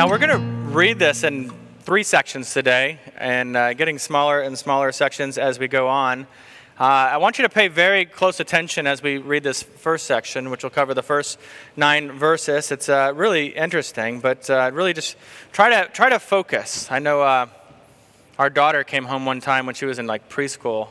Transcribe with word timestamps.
Now, 0.00 0.08
we're 0.08 0.16
going 0.16 0.30
to 0.30 0.72
read 0.72 0.98
this 0.98 1.24
in 1.24 1.52
three 1.80 2.04
sections 2.04 2.54
today 2.54 2.98
and 3.18 3.54
uh, 3.54 3.74
getting 3.74 3.98
smaller 3.98 4.40
and 4.40 4.58
smaller 4.58 4.92
sections 4.92 5.36
as 5.36 5.58
we 5.58 5.68
go 5.68 5.88
on. 5.88 6.22
Uh, 6.80 6.84
I 6.84 7.18
want 7.18 7.38
you 7.38 7.42
to 7.42 7.50
pay 7.50 7.68
very 7.68 8.06
close 8.06 8.40
attention 8.40 8.86
as 8.86 9.02
we 9.02 9.18
read 9.18 9.42
this 9.42 9.62
first 9.62 10.06
section, 10.06 10.48
which 10.48 10.62
will 10.62 10.70
cover 10.70 10.94
the 10.94 11.02
first 11.02 11.38
nine 11.76 12.12
verses. 12.12 12.72
It's 12.72 12.88
uh, 12.88 13.12
really 13.14 13.48
interesting, 13.48 14.20
but 14.20 14.48
uh, 14.48 14.70
really 14.72 14.94
just 14.94 15.16
try 15.52 15.68
to 15.68 15.90
try 15.92 16.08
to 16.08 16.18
focus. 16.18 16.90
I 16.90 16.98
know 16.98 17.20
uh, 17.20 17.48
our 18.38 18.48
daughter 18.48 18.84
came 18.84 19.04
home 19.04 19.26
one 19.26 19.42
time 19.42 19.66
when 19.66 19.74
she 19.74 19.84
was 19.84 19.98
in 19.98 20.06
like 20.06 20.30
preschool, 20.30 20.88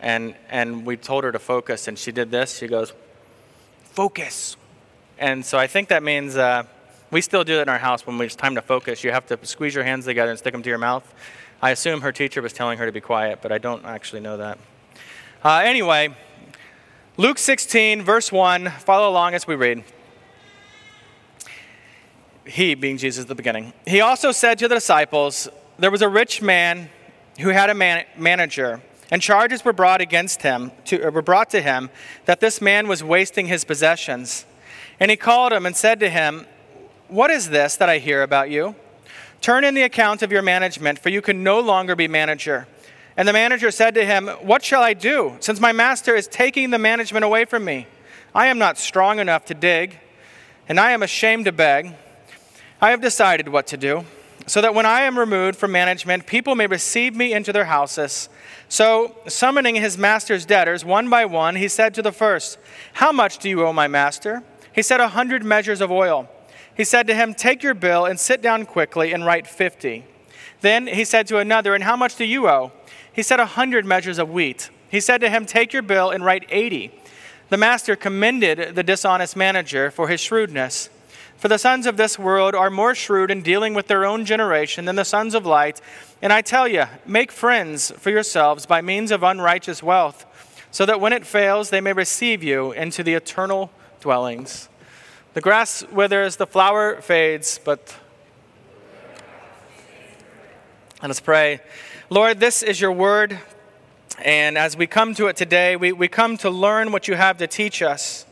and 0.00 0.34
and 0.48 0.86
we 0.86 0.96
told 0.96 1.24
her 1.24 1.32
to 1.32 1.38
focus, 1.38 1.88
and 1.88 1.98
she 1.98 2.10
did 2.10 2.30
this. 2.30 2.56
She 2.56 2.68
goes, 2.68 2.94
"Focus," 3.82 4.56
and 5.18 5.44
so 5.44 5.58
I 5.58 5.66
think 5.66 5.88
that 5.88 6.02
means 6.02 6.38
uh, 6.38 6.62
we 7.10 7.20
still 7.20 7.44
do 7.44 7.58
it 7.58 7.62
in 7.62 7.68
our 7.68 7.78
house 7.78 8.06
when 8.06 8.20
it's 8.20 8.36
time 8.36 8.54
to 8.54 8.62
focus. 8.62 9.02
You 9.02 9.10
have 9.10 9.26
to 9.26 9.38
squeeze 9.44 9.74
your 9.74 9.84
hands 9.84 10.04
together 10.04 10.30
and 10.30 10.38
stick 10.38 10.52
them 10.52 10.62
to 10.62 10.68
your 10.68 10.78
mouth. 10.78 11.12
I 11.60 11.70
assume 11.70 12.00
her 12.02 12.12
teacher 12.12 12.40
was 12.40 12.52
telling 12.52 12.78
her 12.78 12.86
to 12.86 12.92
be 12.92 13.00
quiet, 13.00 13.40
but 13.42 13.52
I 13.52 13.58
don't 13.58 13.84
actually 13.84 14.20
know 14.20 14.36
that. 14.36 14.58
Uh, 15.44 15.62
anyway, 15.64 16.14
Luke 17.16 17.38
16, 17.38 18.02
verse 18.02 18.30
1, 18.30 18.70
follow 18.70 19.10
along 19.10 19.34
as 19.34 19.46
we 19.46 19.54
read. 19.56 19.84
He, 22.46 22.74
being 22.74 22.96
Jesus 22.96 23.22
at 23.22 23.28
the 23.28 23.34
beginning, 23.34 23.72
he 23.86 24.00
also 24.00 24.32
said 24.32 24.58
to 24.60 24.68
the 24.68 24.76
disciples, 24.76 25.48
There 25.78 25.90
was 25.90 26.02
a 26.02 26.08
rich 26.08 26.40
man 26.40 26.88
who 27.40 27.50
had 27.50 27.70
a 27.70 27.74
man- 27.74 28.04
manager, 28.16 28.80
and 29.10 29.20
charges 29.20 29.64
were 29.64 29.72
brought 29.72 30.00
against 30.00 30.42
him, 30.42 30.72
to, 30.86 31.08
uh, 31.08 31.10
were 31.10 31.22
brought 31.22 31.50
to 31.50 31.60
him, 31.60 31.90
that 32.24 32.40
this 32.40 32.60
man 32.60 32.88
was 32.88 33.02
wasting 33.02 33.46
his 33.46 33.64
possessions. 33.64 34.46
And 34.98 35.10
he 35.10 35.16
called 35.16 35.52
him 35.52 35.66
and 35.66 35.76
said 35.76 36.00
to 36.00 36.10
him, 36.10 36.46
What 37.10 37.32
is 37.32 37.50
this 37.50 37.76
that 37.76 37.88
I 37.88 37.98
hear 37.98 38.22
about 38.22 38.50
you? 38.50 38.76
Turn 39.40 39.64
in 39.64 39.74
the 39.74 39.82
account 39.82 40.22
of 40.22 40.30
your 40.30 40.42
management, 40.42 41.00
for 41.00 41.08
you 41.08 41.20
can 41.20 41.42
no 41.42 41.58
longer 41.58 41.96
be 41.96 42.06
manager. 42.06 42.68
And 43.16 43.26
the 43.26 43.32
manager 43.32 43.72
said 43.72 43.94
to 43.96 44.06
him, 44.06 44.28
What 44.42 44.62
shall 44.62 44.84
I 44.84 44.94
do, 44.94 45.36
since 45.40 45.58
my 45.58 45.72
master 45.72 46.14
is 46.14 46.28
taking 46.28 46.70
the 46.70 46.78
management 46.78 47.24
away 47.24 47.46
from 47.46 47.64
me? 47.64 47.88
I 48.32 48.46
am 48.46 48.58
not 48.58 48.78
strong 48.78 49.18
enough 49.18 49.44
to 49.46 49.54
dig, 49.54 49.98
and 50.68 50.78
I 50.78 50.92
am 50.92 51.02
ashamed 51.02 51.46
to 51.46 51.52
beg. 51.52 51.94
I 52.80 52.90
have 52.90 53.00
decided 53.00 53.48
what 53.48 53.66
to 53.68 53.76
do, 53.76 54.04
so 54.46 54.60
that 54.60 54.72
when 54.72 54.86
I 54.86 55.00
am 55.00 55.18
removed 55.18 55.58
from 55.58 55.72
management, 55.72 56.26
people 56.26 56.54
may 56.54 56.68
receive 56.68 57.16
me 57.16 57.32
into 57.32 57.52
their 57.52 57.64
houses. 57.64 58.28
So, 58.68 59.16
summoning 59.26 59.74
his 59.74 59.98
master's 59.98 60.46
debtors 60.46 60.84
one 60.84 61.10
by 61.10 61.24
one, 61.24 61.56
he 61.56 61.66
said 61.66 61.92
to 61.94 62.02
the 62.02 62.12
first, 62.12 62.56
How 62.94 63.10
much 63.10 63.38
do 63.38 63.48
you 63.48 63.66
owe 63.66 63.72
my 63.72 63.88
master? 63.88 64.44
He 64.72 64.82
said, 64.82 65.00
A 65.00 65.08
hundred 65.08 65.42
measures 65.44 65.80
of 65.80 65.90
oil. 65.90 66.28
He 66.80 66.84
said 66.84 67.06
to 67.08 67.14
him, 67.14 67.34
Take 67.34 67.62
your 67.62 67.74
bill 67.74 68.06
and 68.06 68.18
sit 68.18 68.40
down 68.40 68.64
quickly 68.64 69.12
and 69.12 69.26
write 69.26 69.46
fifty. 69.46 70.06
Then 70.62 70.86
he 70.86 71.04
said 71.04 71.26
to 71.26 71.36
another, 71.36 71.74
And 71.74 71.84
how 71.84 71.94
much 71.94 72.16
do 72.16 72.24
you 72.24 72.48
owe? 72.48 72.72
He 73.12 73.22
said, 73.22 73.38
A 73.38 73.44
hundred 73.44 73.84
measures 73.84 74.18
of 74.18 74.30
wheat. 74.30 74.70
He 74.88 74.98
said 74.98 75.20
to 75.20 75.28
him, 75.28 75.44
Take 75.44 75.74
your 75.74 75.82
bill 75.82 76.08
and 76.08 76.24
write 76.24 76.46
eighty. 76.48 76.90
The 77.50 77.58
master 77.58 77.96
commended 77.96 78.76
the 78.76 78.82
dishonest 78.82 79.36
manager 79.36 79.90
for 79.90 80.08
his 80.08 80.22
shrewdness. 80.22 80.88
For 81.36 81.48
the 81.48 81.58
sons 81.58 81.84
of 81.84 81.98
this 81.98 82.18
world 82.18 82.54
are 82.54 82.70
more 82.70 82.94
shrewd 82.94 83.30
in 83.30 83.42
dealing 83.42 83.74
with 83.74 83.88
their 83.88 84.06
own 84.06 84.24
generation 84.24 84.86
than 84.86 84.96
the 84.96 85.04
sons 85.04 85.34
of 85.34 85.44
light. 85.44 85.82
And 86.22 86.32
I 86.32 86.40
tell 86.40 86.66
you, 86.66 86.84
make 87.04 87.30
friends 87.30 87.90
for 87.98 88.08
yourselves 88.08 88.64
by 88.64 88.80
means 88.80 89.10
of 89.10 89.22
unrighteous 89.22 89.82
wealth, 89.82 90.24
so 90.70 90.86
that 90.86 90.98
when 90.98 91.12
it 91.12 91.26
fails, 91.26 91.68
they 91.68 91.82
may 91.82 91.92
receive 91.92 92.42
you 92.42 92.72
into 92.72 93.02
the 93.02 93.12
eternal 93.12 93.70
dwellings. 94.00 94.69
The 95.32 95.40
grass 95.40 95.84
withers, 95.92 96.36
the 96.36 96.46
flower 96.46 97.00
fades, 97.00 97.60
but 97.64 97.96
let 101.00 101.10
us 101.10 101.20
pray. 101.20 101.60
Lord, 102.10 102.40
this 102.40 102.64
is 102.64 102.80
your 102.80 102.90
word. 102.90 103.38
And 104.24 104.58
as 104.58 104.76
we 104.76 104.88
come 104.88 105.14
to 105.14 105.28
it 105.28 105.36
today, 105.36 105.76
we, 105.76 105.92
we 105.92 106.08
come 106.08 106.36
to 106.38 106.50
learn 106.50 106.90
what 106.90 107.06
you 107.06 107.14
have 107.14 107.38
to 107.38 107.46
teach 107.46 107.80
us 107.80 108.26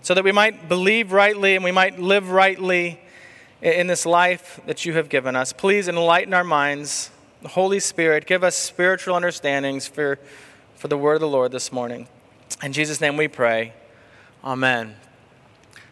so 0.00 0.14
that 0.14 0.24
we 0.24 0.32
might 0.32 0.70
believe 0.70 1.12
rightly 1.12 1.54
and 1.54 1.62
we 1.62 1.70
might 1.70 1.98
live 1.98 2.30
rightly 2.30 2.98
in 3.60 3.86
this 3.86 4.06
life 4.06 4.58
that 4.64 4.86
you 4.86 4.94
have 4.94 5.10
given 5.10 5.36
us. 5.36 5.52
Please 5.52 5.86
enlighten 5.86 6.32
our 6.32 6.44
minds. 6.44 7.10
Holy 7.44 7.78
Spirit, 7.78 8.26
give 8.26 8.42
us 8.42 8.56
spiritual 8.56 9.14
understandings 9.14 9.86
for, 9.86 10.18
for 10.76 10.88
the 10.88 10.96
word 10.96 11.16
of 11.16 11.20
the 11.20 11.28
Lord 11.28 11.52
this 11.52 11.70
morning. 11.70 12.08
In 12.62 12.72
Jesus' 12.72 13.02
name 13.02 13.18
we 13.18 13.28
pray. 13.28 13.74
Amen. 14.42 14.96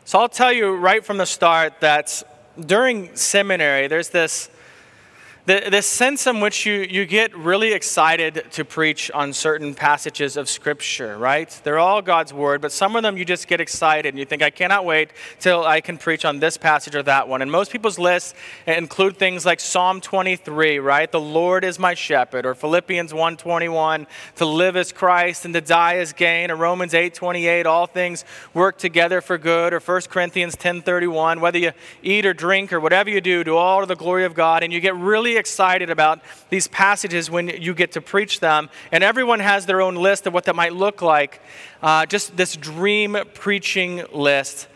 So 0.06 0.18
I'll 0.18 0.28
tell 0.28 0.52
you 0.52 0.74
right 0.74 1.02
from 1.02 1.16
the 1.16 1.24
start 1.24 1.80
that 1.80 2.22
during 2.60 3.16
seminary, 3.16 3.88
there's 3.88 4.10
this 4.10 4.50
the, 5.46 5.68
the 5.70 5.82
sense 5.82 6.26
in 6.26 6.40
which 6.40 6.64
you, 6.64 6.86
you 6.88 7.04
get 7.04 7.36
really 7.36 7.74
excited 7.74 8.46
to 8.52 8.64
preach 8.64 9.10
on 9.10 9.34
certain 9.34 9.74
passages 9.74 10.38
of 10.38 10.48
Scripture, 10.48 11.18
right? 11.18 11.50
They're 11.64 11.78
all 11.78 12.00
God's 12.00 12.32
Word, 12.32 12.62
but 12.62 12.72
some 12.72 12.96
of 12.96 13.02
them 13.02 13.18
you 13.18 13.26
just 13.26 13.46
get 13.46 13.60
excited 13.60 14.08
and 14.08 14.18
you 14.18 14.24
think, 14.24 14.42
I 14.42 14.48
cannot 14.48 14.86
wait 14.86 15.10
till 15.40 15.62
I 15.62 15.82
can 15.82 15.98
preach 15.98 16.24
on 16.24 16.38
this 16.38 16.56
passage 16.56 16.94
or 16.94 17.02
that 17.02 17.28
one. 17.28 17.42
And 17.42 17.52
most 17.52 17.70
people's 17.70 17.98
lists 17.98 18.32
include 18.66 19.18
things 19.18 19.44
like 19.44 19.60
Psalm 19.60 20.00
23, 20.00 20.78
right? 20.78 21.12
The 21.12 21.20
Lord 21.20 21.62
is 21.62 21.78
my 21.78 21.92
shepherd, 21.92 22.46
or 22.46 22.54
Philippians 22.54 23.12
1.21, 23.12 24.06
to 24.36 24.46
live 24.46 24.76
as 24.76 24.92
Christ 24.92 25.44
and 25.44 25.52
to 25.52 25.60
die 25.60 25.98
as 25.98 26.14
gain, 26.14 26.50
or 26.50 26.56
Romans 26.56 26.94
8.28, 26.94 27.66
all 27.66 27.86
things 27.86 28.24
work 28.54 28.78
together 28.78 29.20
for 29.20 29.36
good, 29.36 29.74
or 29.74 29.80
1 29.80 30.02
Corinthians 30.08 30.56
10.31, 30.56 31.40
whether 31.40 31.58
you 31.58 31.72
eat 32.02 32.24
or 32.24 32.32
drink 32.32 32.72
or 32.72 32.80
whatever 32.80 33.10
you 33.10 33.20
do, 33.20 33.44
do 33.44 33.56
all 33.56 33.80
to 33.80 33.86
the 33.86 33.94
glory 33.94 34.24
of 34.24 34.32
God, 34.32 34.62
and 34.62 34.72
you 34.72 34.80
get 34.80 34.96
really 34.96 35.33
excited 35.36 35.90
about 35.90 36.20
these 36.50 36.68
passages 36.68 37.30
when 37.30 37.48
you 37.48 37.74
get 37.74 37.92
to 37.92 38.00
preach 38.00 38.40
them. 38.40 38.68
And 38.92 39.04
everyone 39.04 39.40
has 39.40 39.66
their 39.66 39.80
own 39.80 39.96
list 39.96 40.26
of 40.26 40.34
what 40.34 40.44
that 40.44 40.56
might 40.56 40.72
look 40.72 41.02
like. 41.02 41.40
Uh, 41.82 42.06
just 42.06 42.36
this 42.36 42.56
dream 42.56 43.16
preaching 43.34 44.04
list. 44.12 44.68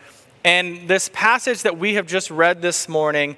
And 0.43 0.87
this 0.87 1.09
passage 1.13 1.63
that 1.63 1.77
we 1.77 1.95
have 1.95 2.07
just 2.07 2.31
read 2.31 2.61
this 2.61 2.87
morning, 2.87 3.35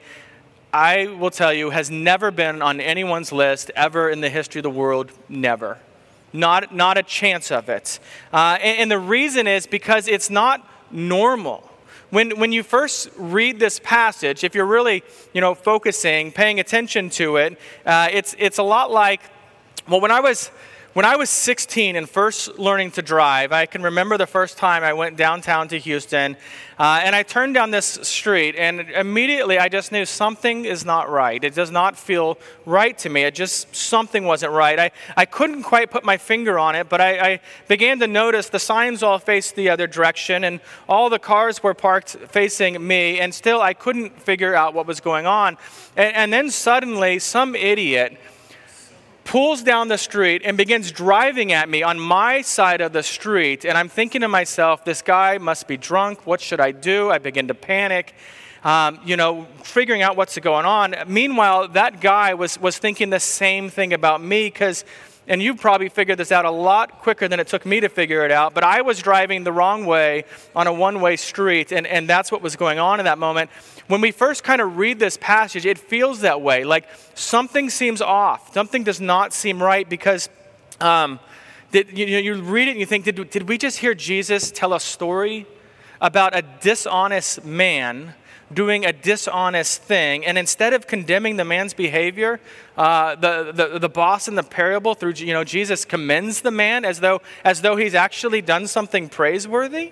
I 0.73 1.07
will 1.07 1.31
tell 1.31 1.53
you, 1.53 1.71
has 1.71 1.89
never 1.89 2.31
been 2.31 2.61
on 2.61 2.79
anyone's 2.79 3.31
list 3.31 3.71
ever 3.75 4.09
in 4.09 4.21
the 4.21 4.29
history 4.29 4.59
of 4.59 4.63
the 4.63 4.69
world. 4.69 5.11
Never. 5.27 5.79
Not, 6.33 6.73
not 6.73 6.97
a 6.97 7.03
chance 7.03 7.51
of 7.51 7.69
it. 7.69 7.99
Uh, 8.31 8.57
and, 8.61 8.79
and 8.79 8.91
the 8.91 8.99
reason 8.99 9.47
is 9.47 9.65
because 9.65 10.07
it's 10.07 10.29
not 10.29 10.65
normal 10.91 11.70
when, 12.11 12.37
when 12.39 12.51
you 12.51 12.61
first 12.61 13.09
read 13.17 13.59
this 13.59 13.79
passage, 13.79 14.43
if 14.43 14.53
you're 14.53 14.65
really, 14.65 15.03
you 15.33 15.41
know, 15.41 15.55
focusing, 15.55 16.31
paying 16.31 16.59
attention 16.59 17.09
to 17.11 17.37
it, 17.37 17.57
uh, 17.85 18.09
it's, 18.11 18.35
it's 18.37 18.57
a 18.57 18.63
lot 18.63 18.91
like, 18.91 19.21
well, 19.89 20.01
when 20.01 20.11
I 20.11 20.19
was 20.19 20.51
when 20.93 21.05
I 21.05 21.15
was 21.15 21.29
16 21.29 21.95
and 21.95 22.09
first 22.09 22.59
learning 22.59 22.91
to 22.91 23.01
drive, 23.01 23.53
I 23.53 23.65
can 23.65 23.81
remember 23.81 24.17
the 24.17 24.27
first 24.27 24.57
time 24.57 24.83
I 24.83 24.91
went 24.91 25.15
downtown 25.15 25.69
to 25.69 25.79
Houston 25.79 26.35
uh, 26.77 26.99
and 27.01 27.15
I 27.15 27.23
turned 27.23 27.53
down 27.53 27.71
this 27.71 27.85
street 27.85 28.55
and 28.57 28.81
immediately 28.81 29.57
I 29.57 29.69
just 29.69 29.93
knew 29.93 30.03
something 30.03 30.65
is 30.65 30.83
not 30.83 31.09
right. 31.09 31.41
It 31.41 31.55
does 31.55 31.71
not 31.71 31.97
feel 31.97 32.37
right 32.65 32.97
to 32.97 33.09
me. 33.09 33.21
It 33.21 33.35
just, 33.35 33.73
something 33.73 34.25
wasn't 34.25 34.51
right. 34.51 34.77
I, 34.77 34.91
I 35.15 35.23
couldn't 35.23 35.63
quite 35.63 35.91
put 35.91 36.03
my 36.03 36.17
finger 36.17 36.59
on 36.59 36.75
it, 36.75 36.89
but 36.89 36.99
I, 36.99 37.19
I 37.19 37.39
began 37.69 37.99
to 37.99 38.07
notice 38.07 38.49
the 38.49 38.59
signs 38.59 39.01
all 39.01 39.17
faced 39.17 39.55
the 39.55 39.69
other 39.69 39.87
direction 39.87 40.43
and 40.43 40.59
all 40.89 41.09
the 41.09 41.19
cars 41.19 41.63
were 41.63 41.73
parked 41.73 42.17
facing 42.27 42.85
me 42.85 43.17
and 43.21 43.33
still 43.33 43.61
I 43.61 43.73
couldn't 43.73 44.21
figure 44.21 44.55
out 44.55 44.73
what 44.73 44.87
was 44.87 44.99
going 44.99 45.25
on. 45.25 45.57
and, 45.95 46.13
and 46.17 46.33
then 46.33 46.49
suddenly 46.49 47.17
some 47.19 47.55
idiot 47.55 48.17
pulls 49.31 49.63
down 49.63 49.87
the 49.87 49.97
street 49.97 50.41
and 50.43 50.57
begins 50.57 50.91
driving 50.91 51.53
at 51.53 51.69
me 51.69 51.81
on 51.81 51.97
my 51.97 52.41
side 52.41 52.81
of 52.81 52.91
the 52.91 53.01
street. 53.01 53.63
And 53.63 53.77
I'm 53.77 53.87
thinking 53.87 54.19
to 54.19 54.27
myself, 54.27 54.83
this 54.83 55.01
guy 55.01 55.37
must 55.37 55.69
be 55.69 55.77
drunk. 55.77 56.27
What 56.27 56.41
should 56.41 56.59
I 56.59 56.71
do? 56.71 57.09
I 57.09 57.17
begin 57.17 57.47
to 57.47 57.53
panic. 57.53 58.13
Um, 58.65 58.99
you 59.05 59.15
know, 59.15 59.47
figuring 59.63 60.01
out 60.01 60.17
what's 60.17 60.37
going 60.37 60.65
on. 60.65 60.95
Meanwhile, 61.07 61.69
that 61.69 62.01
guy 62.01 62.33
was, 62.33 62.59
was 62.59 62.77
thinking 62.77 63.09
the 63.09 63.21
same 63.21 63.69
thing 63.69 63.93
about 63.93 64.21
me 64.21 64.47
because 64.47 64.83
and 65.31 65.41
you 65.41 65.55
probably 65.55 65.87
figured 65.87 66.17
this 66.17 66.29
out 66.29 66.43
a 66.43 66.51
lot 66.51 66.99
quicker 66.99 67.25
than 67.25 67.39
it 67.39 67.47
took 67.47 67.65
me 67.65 67.79
to 67.79 67.87
figure 67.87 68.25
it 68.25 68.31
out, 68.31 68.53
but 68.53 68.65
I 68.65 68.81
was 68.81 68.99
driving 68.99 69.45
the 69.45 69.53
wrong 69.53 69.85
way 69.85 70.25
on 70.53 70.67
a 70.67 70.73
one 70.73 70.99
way 70.99 71.15
street, 71.15 71.71
and, 71.71 71.87
and 71.87 72.07
that's 72.07 72.33
what 72.33 72.41
was 72.41 72.57
going 72.57 72.79
on 72.79 72.99
in 72.99 73.05
that 73.05 73.17
moment. 73.17 73.49
When 73.87 74.01
we 74.01 74.11
first 74.11 74.43
kind 74.43 74.61
of 74.61 74.75
read 74.75 74.99
this 74.99 75.15
passage, 75.15 75.65
it 75.65 75.77
feels 75.77 76.19
that 76.19 76.41
way 76.41 76.65
like 76.65 76.85
something 77.15 77.69
seems 77.69 78.01
off, 78.01 78.53
something 78.53 78.83
does 78.83 78.99
not 78.99 79.33
seem 79.33 79.63
right 79.63 79.89
because. 79.89 80.29
Um, 80.81 81.19
did, 81.71 81.97
you, 81.97 82.05
you 82.05 82.41
read 82.41 82.67
it 82.67 82.71
and 82.71 82.79
you 82.81 82.85
think, 82.85 83.05
did, 83.05 83.29
did 83.29 83.47
we 83.47 83.57
just 83.57 83.77
hear 83.77 83.93
Jesus 83.93 84.51
tell 84.51 84.73
a 84.73 84.79
story 84.79 85.45
about 86.01 86.35
a 86.35 86.41
dishonest 86.41 87.45
man 87.45 88.13
doing 88.53 88.85
a 88.85 88.93
dishonest 88.93 89.81
thing. 89.83 90.25
And 90.25 90.37
instead 90.37 90.73
of 90.73 90.87
condemning 90.87 91.37
the 91.37 91.45
man's 91.45 91.73
behavior, 91.73 92.39
uh, 92.77 93.15
the, 93.15 93.51
the, 93.51 93.79
the 93.79 93.89
boss 93.89 94.27
in 94.27 94.35
the 94.35 94.43
parable, 94.43 94.93
through 94.93 95.13
you 95.13 95.33
know, 95.33 95.43
Jesus 95.43 95.85
commends 95.85 96.41
the 96.41 96.51
man 96.51 96.85
as 96.85 96.99
though, 96.99 97.21
as 97.43 97.61
though 97.61 97.75
he's 97.75 97.95
actually 97.95 98.41
done 98.41 98.67
something 98.67 99.09
praiseworthy. 99.09 99.91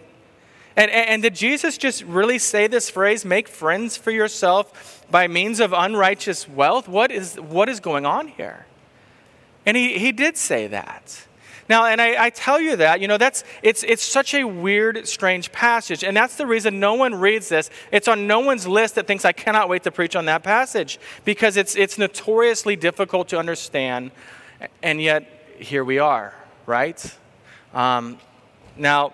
And, 0.75 0.91
and 0.91 1.21
did 1.21 1.35
Jesus 1.35 1.77
just 1.77 2.03
really 2.03 2.39
say 2.39 2.67
this 2.67 2.89
phrase, 2.89 3.25
make 3.25 3.47
friends 3.47 3.97
for 3.97 4.11
yourself 4.11 5.05
by 5.11 5.27
means 5.27 5.59
of 5.59 5.73
unrighteous 5.73 6.47
wealth? 6.47 6.87
What 6.87 7.11
is, 7.11 7.35
what 7.35 7.67
is 7.67 7.79
going 7.79 8.05
on 8.05 8.29
here? 8.29 8.65
And 9.65 9.75
he, 9.75 9.97
he 9.99 10.11
did 10.11 10.37
say 10.37 10.67
that. 10.67 11.25
Now, 11.69 11.85
and 11.85 12.01
I, 12.01 12.25
I, 12.25 12.29
tell 12.31 12.59
you 12.59 12.75
that, 12.77 12.99
you 12.99 13.07
know, 13.07 13.19
that's 13.19 13.43
it's 13.61 13.83
it's 13.83 14.03
such 14.03 14.33
a 14.33 14.43
weird, 14.43 15.07
strange 15.07 15.51
passage, 15.51 16.03
and 16.03 16.17
that's 16.17 16.35
the 16.35 16.47
reason 16.47 16.79
no 16.79 16.95
one 16.95 17.13
reads 17.13 17.47
this. 17.47 17.69
It's 17.91 18.07
on 18.07 18.25
no 18.25 18.39
one's 18.39 18.67
list 18.67 18.95
that 18.95 19.05
thinks 19.05 19.23
I 19.23 19.33
cannot 19.33 19.69
wait 19.69 19.83
to 19.83 19.91
preach 19.91 20.15
on 20.15 20.25
that 20.25 20.41
passage 20.41 20.99
because 21.25 21.57
it's 21.57 21.75
it's 21.75 21.99
notoriously 21.99 22.75
difficult 22.75 23.29
to 23.29 23.37
understand, 23.37 24.09
and 24.81 24.99
yet 24.99 25.55
here 25.59 25.83
we 25.83 25.99
are, 25.99 26.33
right? 26.65 27.17
Um, 27.75 28.17
now, 28.75 29.13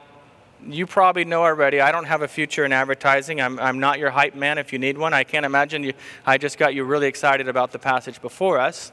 you 0.66 0.88
probably 0.88 1.25
know 1.25 1.44
already, 1.44 1.81
I 1.81 1.92
don't 1.92 2.06
have 2.06 2.22
a 2.22 2.28
future 2.28 2.63
in 2.63 2.72
advertising. 2.72 3.42
I'm, 3.42 3.60
I'm 3.60 3.80
not 3.80 4.00
your 4.00 4.12
hype 4.12 4.36
man 4.36 4.57
if 4.57 4.72
you 4.72 4.80
need 4.80 4.98
one. 4.98 5.13
I 5.13 5.24
can't 5.24 5.46
imagine 5.46 5.84
you. 5.84 5.94
I 6.25 6.38
just 6.38 6.57
got 6.57 6.74
you 6.74 6.86
really 6.86 7.07
excited 7.07 7.48
about 7.50 7.72
the 7.72 7.80
passage 7.80 8.22
before 8.22 8.60
us. 8.60 8.92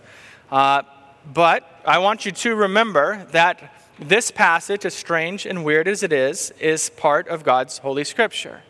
Uh, 0.51 0.83
but 1.33 1.72
I 1.85 1.99
want 1.99 2.25
you 2.25 2.31
to 2.31 2.55
remember 2.55 3.27
that 3.33 3.75
this 3.99 4.31
passage, 4.31 4.85
as 4.85 4.95
strange 4.95 5.47
and 5.47 5.65
weird 5.65 5.89
as 5.89 6.05
it 6.05 6.13
is, 6.13 6.53
is 6.61 6.91
part 6.91 7.27
of 7.27 7.43
God's 7.43 7.79
Holy 7.79 8.05
Scripture. 8.05 8.63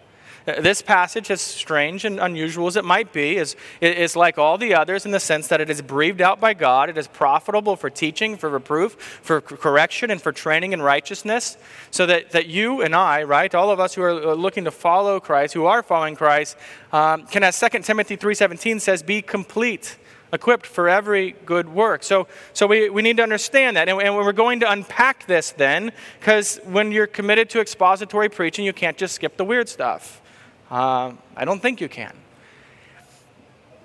This 0.47 0.81
passage, 0.81 1.31
as 1.31 1.43
strange 1.43 2.07
and 2.07 2.19
unusual 2.19 2.67
as 2.69 2.77
it 2.77 2.87
might 2.87 3.13
be, 3.13 3.37
is, 3.37 3.55
is 3.83 4.17
like 4.17 4.39
all 4.39 4.57
the 4.57 4.75
others 4.75 5.05
in 5.05 5.13
the 5.13 5.21
sense 5.21 5.49
that 5.49 5.61
it 5.61 5.69
is 5.69 5.83
breathed 5.83 6.23
out 6.23 6.41
by 6.41 6.55
God. 6.55 6.89
It 6.89 6.97
is 6.97 7.07
profitable 7.07 7.77
for 7.77 7.91
teaching, 7.91 8.39
for 8.39 8.49
reproof, 8.49 8.95
for 8.95 9.43
correction, 9.43 10.11
and 10.11 10.21
for 10.21 10.33
training 10.33 10.73
in 10.73 10.81
righteousness. 10.81 11.59
So 11.91 12.07
that, 12.07 12.31
that 12.31 12.47
you 12.47 12.81
and 12.81 12.95
I, 12.95 13.25
right, 13.25 13.55
all 13.55 13.71
of 13.71 13.79
us 13.79 13.95
who 13.95 14.03
are 14.03 14.35
looking 14.35 14.65
to 14.65 14.71
follow 14.71 15.21
Christ, 15.21 15.53
who 15.53 15.67
are 15.67 15.83
following 15.83 16.17
Christ, 16.17 16.57
um, 16.93 17.27
can, 17.27 17.45
as 17.45 17.61
2 17.61 17.81
Timothy 17.81 18.17
3.17 18.17 18.81
says, 18.81 19.03
be 19.03 19.21
complete 19.21 19.99
equipped 20.33 20.67
for 20.67 20.89
every 20.89 21.33
good 21.45 21.69
work. 21.69 22.03
So, 22.03 22.27
so 22.53 22.67
we, 22.67 22.89
we 22.89 23.03
need 23.03 23.19
to 23.19 23.23
understand 23.23 23.77
that. 23.77 23.89
And, 23.89 24.01
and 24.01 24.17
we're 24.17 24.33
going 24.33 24.61
to 24.61 24.71
unpack 24.71 25.27
this 25.27 25.51
then, 25.51 25.93
because 26.19 26.59
when 26.65 26.91
you're 26.91 27.07
committed 27.07 27.51
to 27.51 27.61
expository 27.61 28.29
preaching, 28.29 28.65
you 28.65 28.73
can't 28.73 28.97
just 28.97 29.15
skip 29.15 29.37
the 29.37 29.45
weird 29.45 29.69
stuff. 29.69 30.23
Uh, 30.71 31.13
I 31.37 31.45
don't 31.45 31.61
think 31.61 31.81
you 31.81 31.89
can. 31.89 32.17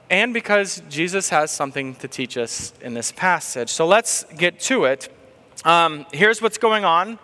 And 0.10 0.34
because 0.34 0.82
Jesus 0.90 1.30
has 1.30 1.52
something 1.52 1.96
to 1.96 2.08
teach 2.08 2.38
us 2.38 2.74
in 2.82 2.94
this 2.94 3.12
passage. 3.12 3.70
So 3.70 3.86
let's 3.86 4.24
get 4.38 4.60
to 4.62 4.86
it. 4.86 5.14
Um, 5.66 6.06
here's 6.14 6.42
what's 6.42 6.58
going 6.58 6.86
on 6.86 7.20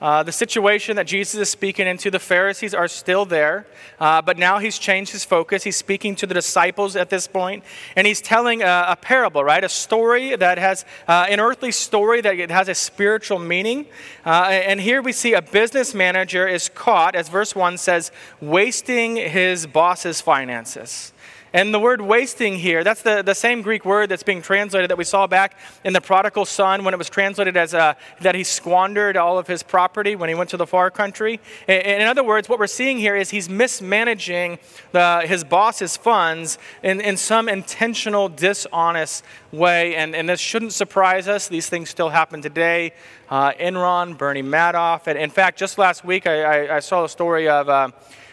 uh, 0.00 0.22
the 0.22 0.32
situation 0.32 0.96
that 0.96 1.06
Jesus 1.06 1.40
is 1.40 1.48
speaking 1.48 1.86
into, 1.86 2.10
the 2.10 2.18
Pharisees 2.18 2.72
are 2.72 2.86
still 2.86 3.24
there, 3.24 3.66
uh, 3.98 4.22
but 4.22 4.38
now 4.38 4.58
he's 4.58 4.78
changed 4.78 5.10
his 5.10 5.24
focus. 5.24 5.64
He's 5.64 5.76
speaking 5.76 6.14
to 6.16 6.26
the 6.26 6.34
disciples 6.34 6.94
at 6.94 7.10
this 7.10 7.26
point, 7.26 7.64
and 7.96 8.06
he's 8.06 8.20
telling 8.20 8.62
a, 8.62 8.86
a 8.88 8.96
parable, 8.96 9.42
right? 9.42 9.62
A 9.64 9.68
story 9.68 10.36
that 10.36 10.58
has 10.58 10.84
uh, 11.08 11.26
an 11.28 11.40
earthly 11.40 11.72
story 11.72 12.20
that 12.20 12.38
it 12.38 12.50
has 12.50 12.68
a 12.68 12.74
spiritual 12.74 13.38
meaning. 13.38 13.86
Uh, 14.24 14.44
and 14.48 14.80
here 14.80 15.02
we 15.02 15.12
see 15.12 15.34
a 15.34 15.42
business 15.42 15.94
manager 15.94 16.46
is 16.46 16.68
caught, 16.68 17.16
as 17.16 17.28
verse 17.28 17.56
1 17.56 17.78
says, 17.78 18.12
wasting 18.40 19.16
his 19.16 19.66
boss's 19.66 20.20
finances. 20.20 21.12
And 21.52 21.72
the 21.72 21.80
word 21.80 22.00
wasting 22.00 22.56
here, 22.56 22.84
that's 22.84 23.02
the, 23.02 23.22
the 23.22 23.34
same 23.34 23.62
Greek 23.62 23.84
word 23.84 24.10
that's 24.10 24.22
being 24.22 24.42
translated 24.42 24.90
that 24.90 24.98
we 24.98 25.04
saw 25.04 25.26
back 25.26 25.56
in 25.84 25.92
the 25.92 26.00
prodigal 26.00 26.44
son 26.44 26.84
when 26.84 26.92
it 26.92 26.98
was 26.98 27.08
translated 27.08 27.56
as 27.56 27.72
a, 27.72 27.96
that 28.20 28.34
he 28.34 28.44
squandered 28.44 29.16
all 29.16 29.38
of 29.38 29.46
his 29.46 29.62
property 29.62 30.14
when 30.14 30.28
he 30.28 30.34
went 30.34 30.50
to 30.50 30.56
the 30.56 30.66
far 30.66 30.90
country. 30.90 31.40
In, 31.66 31.80
in 31.80 32.06
other 32.06 32.22
words, 32.22 32.48
what 32.48 32.58
we're 32.58 32.66
seeing 32.66 32.98
here 32.98 33.16
is 33.16 33.30
he's 33.30 33.48
mismanaging 33.48 34.58
the, 34.92 35.22
his 35.26 35.42
boss's 35.42 35.96
funds 35.96 36.58
in, 36.82 37.00
in 37.00 37.16
some 37.16 37.48
intentional, 37.48 38.28
dishonest 38.28 39.24
way. 39.50 39.96
And, 39.96 40.14
and 40.14 40.28
this 40.28 40.40
shouldn't 40.40 40.72
surprise 40.72 41.28
us. 41.28 41.48
These 41.48 41.68
things 41.68 41.88
still 41.88 42.10
happen 42.10 42.42
today. 42.42 42.92
Uh, 43.30 43.52
Enron, 43.52 44.18
Bernie 44.18 44.42
Madoff. 44.42 45.06
And 45.06 45.18
in 45.18 45.30
fact, 45.30 45.58
just 45.58 45.78
last 45.78 46.04
week, 46.04 46.26
I, 46.26 46.66
I, 46.66 46.76
I 46.76 46.80
saw 46.80 47.04
a 47.04 47.08
story 47.08 47.48
of 47.48 47.68
uh, 47.68 47.90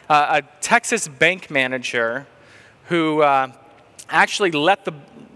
a 0.10 0.42
Texas 0.62 1.08
bank 1.08 1.50
manager 1.50 2.28
who 2.86 3.22
uh, 3.22 3.52
actually 4.10 4.52
let 4.52 4.86
the, 4.86 4.94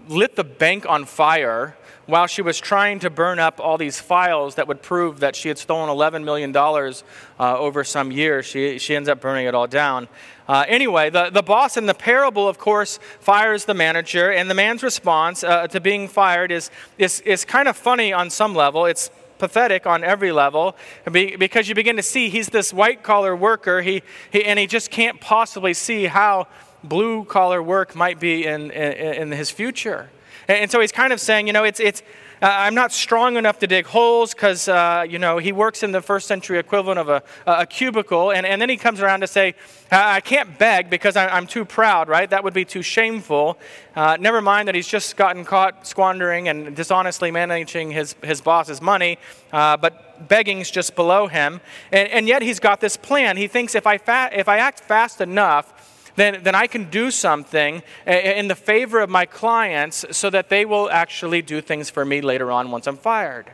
lit 0.08 0.36
the 0.36 0.44
bank 0.44 0.86
on 0.88 1.04
fire 1.04 1.76
while 2.06 2.26
she 2.26 2.42
was 2.42 2.58
trying 2.58 2.98
to 2.98 3.08
burn 3.08 3.38
up 3.38 3.60
all 3.60 3.78
these 3.78 4.00
files 4.00 4.56
that 4.56 4.66
would 4.66 4.82
prove 4.82 5.20
that 5.20 5.36
she 5.36 5.48
had 5.48 5.56
stolen 5.56 5.88
$11 5.88 6.24
million 6.24 6.54
uh, 6.54 7.58
over 7.58 7.84
some 7.84 8.10
years. 8.10 8.44
She, 8.44 8.78
she 8.78 8.96
ends 8.96 9.08
up 9.08 9.20
burning 9.20 9.46
it 9.46 9.54
all 9.54 9.68
down. 9.68 10.08
Uh, 10.48 10.64
anyway, 10.66 11.10
the, 11.10 11.30
the 11.30 11.42
boss 11.42 11.76
in 11.76 11.86
the 11.86 11.94
parable, 11.94 12.48
of 12.48 12.58
course, 12.58 12.98
fires 13.20 13.64
the 13.64 13.74
manager, 13.74 14.32
and 14.32 14.50
the 14.50 14.54
man's 14.54 14.82
response 14.82 15.44
uh, 15.44 15.68
to 15.68 15.80
being 15.80 16.08
fired 16.08 16.50
is, 16.50 16.70
is, 16.98 17.20
is 17.20 17.44
kind 17.44 17.68
of 17.68 17.76
funny 17.76 18.12
on 18.12 18.28
some 18.28 18.54
level. 18.54 18.86
It's 18.86 19.10
pathetic 19.38 19.86
on 19.86 20.04
every 20.04 20.32
level 20.32 20.76
because 21.10 21.68
you 21.68 21.74
begin 21.74 21.96
to 21.96 22.02
see 22.02 22.28
he's 22.28 22.48
this 22.48 22.72
white 22.72 23.02
collar 23.02 23.34
worker, 23.34 23.80
he, 23.80 24.02
he, 24.30 24.44
and 24.44 24.58
he 24.58 24.66
just 24.66 24.90
can't 24.90 25.20
possibly 25.20 25.72
see 25.72 26.06
how 26.06 26.46
blue 26.82 27.24
collar 27.24 27.62
work 27.62 27.94
might 27.94 28.20
be 28.20 28.46
in, 28.46 28.70
in, 28.70 29.14
in 29.14 29.32
his 29.32 29.50
future. 29.50 30.10
And 30.48 30.70
so 30.70 30.80
he's 30.80 30.92
kind 30.92 31.12
of 31.12 31.20
saying, 31.20 31.46
you 31.46 31.52
know, 31.52 31.64
it's, 31.64 31.78
it's, 31.78 32.02
uh, 32.42 32.46
I'm 32.46 32.74
not 32.74 32.90
strong 32.90 33.36
enough 33.36 33.58
to 33.58 33.66
dig 33.66 33.84
holes 33.86 34.32
because, 34.32 34.66
uh, 34.66 35.04
you 35.08 35.18
know, 35.18 35.38
he 35.38 35.52
works 35.52 35.82
in 35.82 35.92
the 35.92 36.00
first 36.00 36.26
century 36.26 36.58
equivalent 36.58 36.98
of 36.98 37.08
a, 37.08 37.22
a 37.46 37.66
cubicle. 37.66 38.32
And, 38.32 38.46
and 38.46 38.60
then 38.60 38.70
he 38.70 38.76
comes 38.76 39.00
around 39.00 39.20
to 39.20 39.26
say, 39.26 39.54
I 39.92 40.20
can't 40.20 40.58
beg 40.58 40.88
because 40.88 41.16
I, 41.16 41.36
am 41.36 41.46
too 41.46 41.64
proud, 41.64 42.08
right? 42.08 42.28
That 42.28 42.42
would 42.42 42.54
be 42.54 42.64
too 42.64 42.82
shameful. 42.82 43.58
Uh, 43.94 44.16
never 44.18 44.40
mind 44.40 44.68
that 44.68 44.74
he's 44.74 44.88
just 44.88 45.16
gotten 45.16 45.44
caught 45.44 45.86
squandering 45.86 46.48
and 46.48 46.74
dishonestly 46.74 47.30
managing 47.30 47.90
his, 47.90 48.16
his 48.24 48.40
boss's 48.40 48.80
money, 48.80 49.18
uh, 49.52 49.76
but 49.76 50.26
begging's 50.28 50.70
just 50.70 50.96
below 50.96 51.26
him. 51.26 51.60
And, 51.92 52.08
and 52.08 52.28
yet 52.28 52.42
he's 52.42 52.58
got 52.58 52.80
this 52.80 52.96
plan. 52.96 53.36
He 53.36 53.48
thinks 53.48 53.74
if 53.74 53.86
I, 53.86 53.98
fa- 53.98 54.30
if 54.32 54.48
I 54.48 54.58
act 54.58 54.80
fast 54.80 55.20
enough, 55.20 55.79
then, 56.20 56.42
then 56.42 56.54
I 56.54 56.66
can 56.66 56.90
do 56.90 57.10
something 57.10 57.82
in 58.06 58.48
the 58.48 58.54
favor 58.54 59.00
of 59.00 59.10
my 59.10 59.26
clients 59.26 60.04
so 60.10 60.30
that 60.30 60.48
they 60.48 60.64
will 60.64 60.90
actually 60.90 61.42
do 61.42 61.60
things 61.60 61.90
for 61.90 62.04
me 62.04 62.20
later 62.20 62.52
on 62.52 62.70
once 62.70 62.86
I'm 62.86 62.96
fired. 62.96 63.50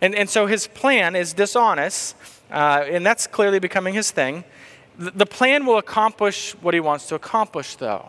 And, 0.00 0.14
and 0.14 0.28
so 0.28 0.46
his 0.46 0.66
plan 0.66 1.14
is 1.14 1.32
dishonest, 1.32 2.16
uh, 2.50 2.84
and 2.88 3.04
that's 3.04 3.26
clearly 3.26 3.58
becoming 3.58 3.94
his 3.94 4.10
thing. 4.10 4.44
The, 4.98 5.26
plan 5.26 5.64
will 5.64 5.78
accomplish 5.78 6.52
what 6.60 6.74
he 6.74 6.80
wants 6.80 7.06
to 7.08 7.14
accomplish, 7.14 7.76
though 7.76 8.08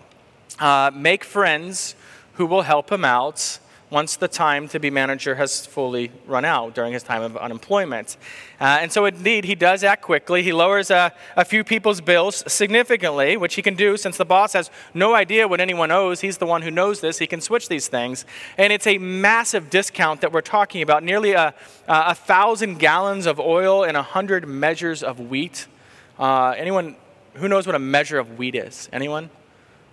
uh, 0.60 0.92
make 0.94 1.24
friends 1.24 1.96
who 2.34 2.46
will 2.46 2.64
help 2.64 2.92
him 2.92 3.06
out 3.06 3.60
once 3.92 4.16
the 4.16 4.28
time 4.28 4.70
to 4.70 4.80
be 4.80 4.90
manager 4.90 5.36
has 5.36 5.66
fully 5.66 6.12
run 6.26 6.46
out 6.46 6.74
during 6.74 6.94
his 6.94 7.04
time 7.04 7.22
of 7.22 7.36
unemployment. 7.36 8.16
Uh, 8.60 8.80
and 8.82 8.90
so, 8.90 9.06
indeed, 9.06 9.44
he 9.44 9.54
does 9.54 9.84
act 9.84 10.02
quickly. 10.02 10.42
He 10.42 10.54
lowers 10.54 10.90
a, 10.90 11.14
a 11.36 11.44
few 11.44 11.66
people's 11.66 12.00
bills 12.00 12.42
significantly, 12.48 13.36
which 13.36 13.56
he 13.56 13.62
can 13.62 13.76
do 13.76 13.98
since 13.98 14.16
the 14.16 14.24
boss 14.26 14.54
has 14.54 14.72
no 14.94 15.14
idea 15.14 15.46
what 15.46 15.60
anyone 15.60 15.92
owes. 15.92 16.22
He's 16.22 16.38
the 16.38 16.46
one 16.46 16.62
who 16.62 16.72
knows 16.72 17.02
this. 17.02 17.20
He 17.20 17.28
can 17.28 17.42
switch 17.42 17.68
these 17.68 17.90
things. 17.90 18.26
And 18.58 18.72
it's 18.72 18.88
a 18.88 18.98
massive 18.98 19.70
discount 19.70 20.22
that 20.22 20.32
we're 20.32 20.42
talking 20.42 20.82
about 20.82 21.04
nearly 21.04 21.34
a, 21.34 21.54
a 21.88 22.16
thousand 22.16 22.80
gallons 22.80 23.26
of 23.26 23.42
oil 23.42 23.84
and 23.84 23.98
a 23.98 24.04
hundred 24.04 24.48
measures 24.48 25.04
of 25.04 25.20
wheat. 25.20 25.68
Uh, 26.18 26.56
anyone 26.58 26.96
who 27.34 27.50
knows 27.50 27.66
what 27.68 27.76
a 27.76 27.80
measure 27.80 28.20
of 28.20 28.40
wheat 28.40 28.56
is? 28.56 28.88
Anyone? 28.94 29.30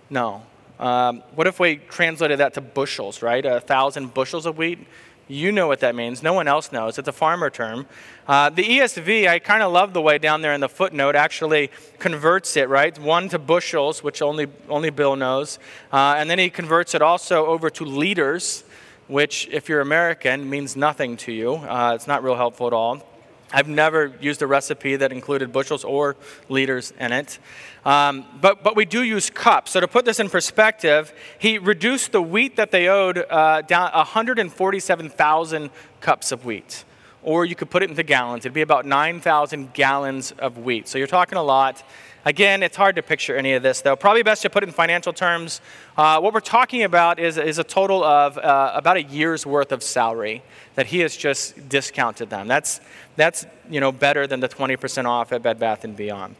No. 0.09 0.43
Um, 0.79 1.23
what 1.35 1.45
if 1.45 1.59
we 1.59 1.75
translated 1.75 2.39
that 2.39 2.53
to 2.53 2.61
bushels, 2.61 3.21
right? 3.21 3.45
A 3.45 3.59
thousand 3.59 4.13
bushels 4.13 4.45
of 4.45 4.57
wheat. 4.57 4.79
You 5.27 5.51
know 5.51 5.67
what 5.67 5.81
that 5.81 5.93
means. 5.93 6.23
No 6.23 6.33
one 6.33 6.47
else 6.47 6.71
knows. 6.71 6.97
It's 6.97 7.07
a 7.07 7.11
farmer 7.13 7.51
term. 7.51 7.85
Uh, 8.27 8.49
the 8.49 8.63
ESV, 8.63 9.27
I 9.27 9.37
kind 9.37 9.61
of 9.61 9.71
love 9.71 9.93
the 9.93 10.01
way 10.01 10.17
down 10.17 10.41
there 10.41 10.53
in 10.53 10.61
the 10.61 10.69
footnote 10.69 11.15
actually 11.15 11.69
converts 11.99 12.57
it, 12.57 12.67
right? 12.67 12.97
One 12.97 13.29
to 13.29 13.37
bushels, 13.37 14.01
which 14.01 14.23
only, 14.23 14.47
only 14.69 14.89
Bill 14.89 15.15
knows. 15.15 15.59
Uh, 15.93 16.15
and 16.17 16.29
then 16.29 16.39
he 16.39 16.49
converts 16.49 16.95
it 16.95 17.03
also 17.03 17.45
over 17.45 17.69
to 17.69 17.85
liters, 17.85 18.63
which, 19.07 19.47
if 19.51 19.69
you're 19.69 19.81
American, 19.81 20.49
means 20.49 20.75
nothing 20.75 21.15
to 21.17 21.31
you. 21.31 21.55
Uh, 21.57 21.93
it's 21.93 22.07
not 22.07 22.23
real 22.23 22.35
helpful 22.35 22.65
at 22.65 22.73
all. 22.73 23.03
I've 23.51 23.67
never 23.67 24.13
used 24.21 24.41
a 24.41 24.47
recipe 24.47 24.95
that 24.97 25.11
included 25.11 25.51
bushels 25.51 25.83
or 25.83 26.15
liters 26.49 26.93
in 26.99 27.11
it. 27.11 27.39
Um, 27.83 28.25
but, 28.39 28.63
but 28.63 28.75
we 28.75 28.85
do 28.85 29.01
use 29.01 29.29
cups. 29.29 29.71
So 29.71 29.79
to 29.79 29.87
put 29.87 30.05
this 30.05 30.19
in 30.19 30.29
perspective, 30.29 31.13
he 31.39 31.57
reduced 31.57 32.11
the 32.11 32.21
wheat 32.21 32.57
that 32.57 32.71
they 32.71 32.87
owed 32.87 33.17
uh, 33.17 33.61
down 33.61 33.91
147,000 33.91 35.69
cups 36.01 36.31
of 36.31 36.45
wheat. 36.45 36.83
Or 37.23 37.43
you 37.43 37.55
could 37.55 37.69
put 37.69 37.83
it 37.83 37.89
into 37.89 38.03
gallons. 38.03 38.45
It'd 38.45 38.53
be 38.53 38.61
about 38.61 38.85
9,000 38.85 39.73
gallons 39.73 40.31
of 40.31 40.59
wheat. 40.59 40.87
So 40.87 40.97
you're 40.97 41.07
talking 41.07 41.37
a 41.37 41.43
lot. 41.43 41.83
Again, 42.29 42.61
it's 42.61 42.77
hard 42.77 42.95
to 42.97 43.01
picture 43.01 43.35
any 43.35 43.53
of 43.53 43.63
this, 43.63 43.81
though. 43.81 43.95
Probably 43.95 44.21
best 44.21 44.43
to 44.43 44.51
put 44.51 44.61
it 44.61 44.69
in 44.69 44.71
financial 44.71 45.11
terms. 45.11 45.61
Uh, 45.97 46.19
what 46.19 46.31
we're 46.31 46.41
talking 46.41 46.83
about 46.83 47.17
is, 47.17 47.39
is 47.39 47.57
a 47.57 47.63
total 47.63 48.03
of 48.03 48.37
uh, 48.37 48.71
about 48.75 48.97
a 48.97 49.01
year's 49.01 49.47
worth 49.47 49.71
of 49.71 49.81
salary 49.81 50.43
that 50.75 50.85
he 50.85 50.99
has 50.99 51.17
just 51.17 51.67
discounted 51.67 52.29
them. 52.29 52.47
That's, 52.47 52.81
that's 53.15 53.47
you 53.67 53.79
know, 53.79 53.91
better 53.91 54.27
than 54.27 54.41
the 54.41 54.47
20% 54.47 55.05
off 55.05 55.31
at 55.31 55.41
Bed 55.41 55.57
Bath 55.57 55.83
& 55.95 55.97
Beyond. 55.97 56.35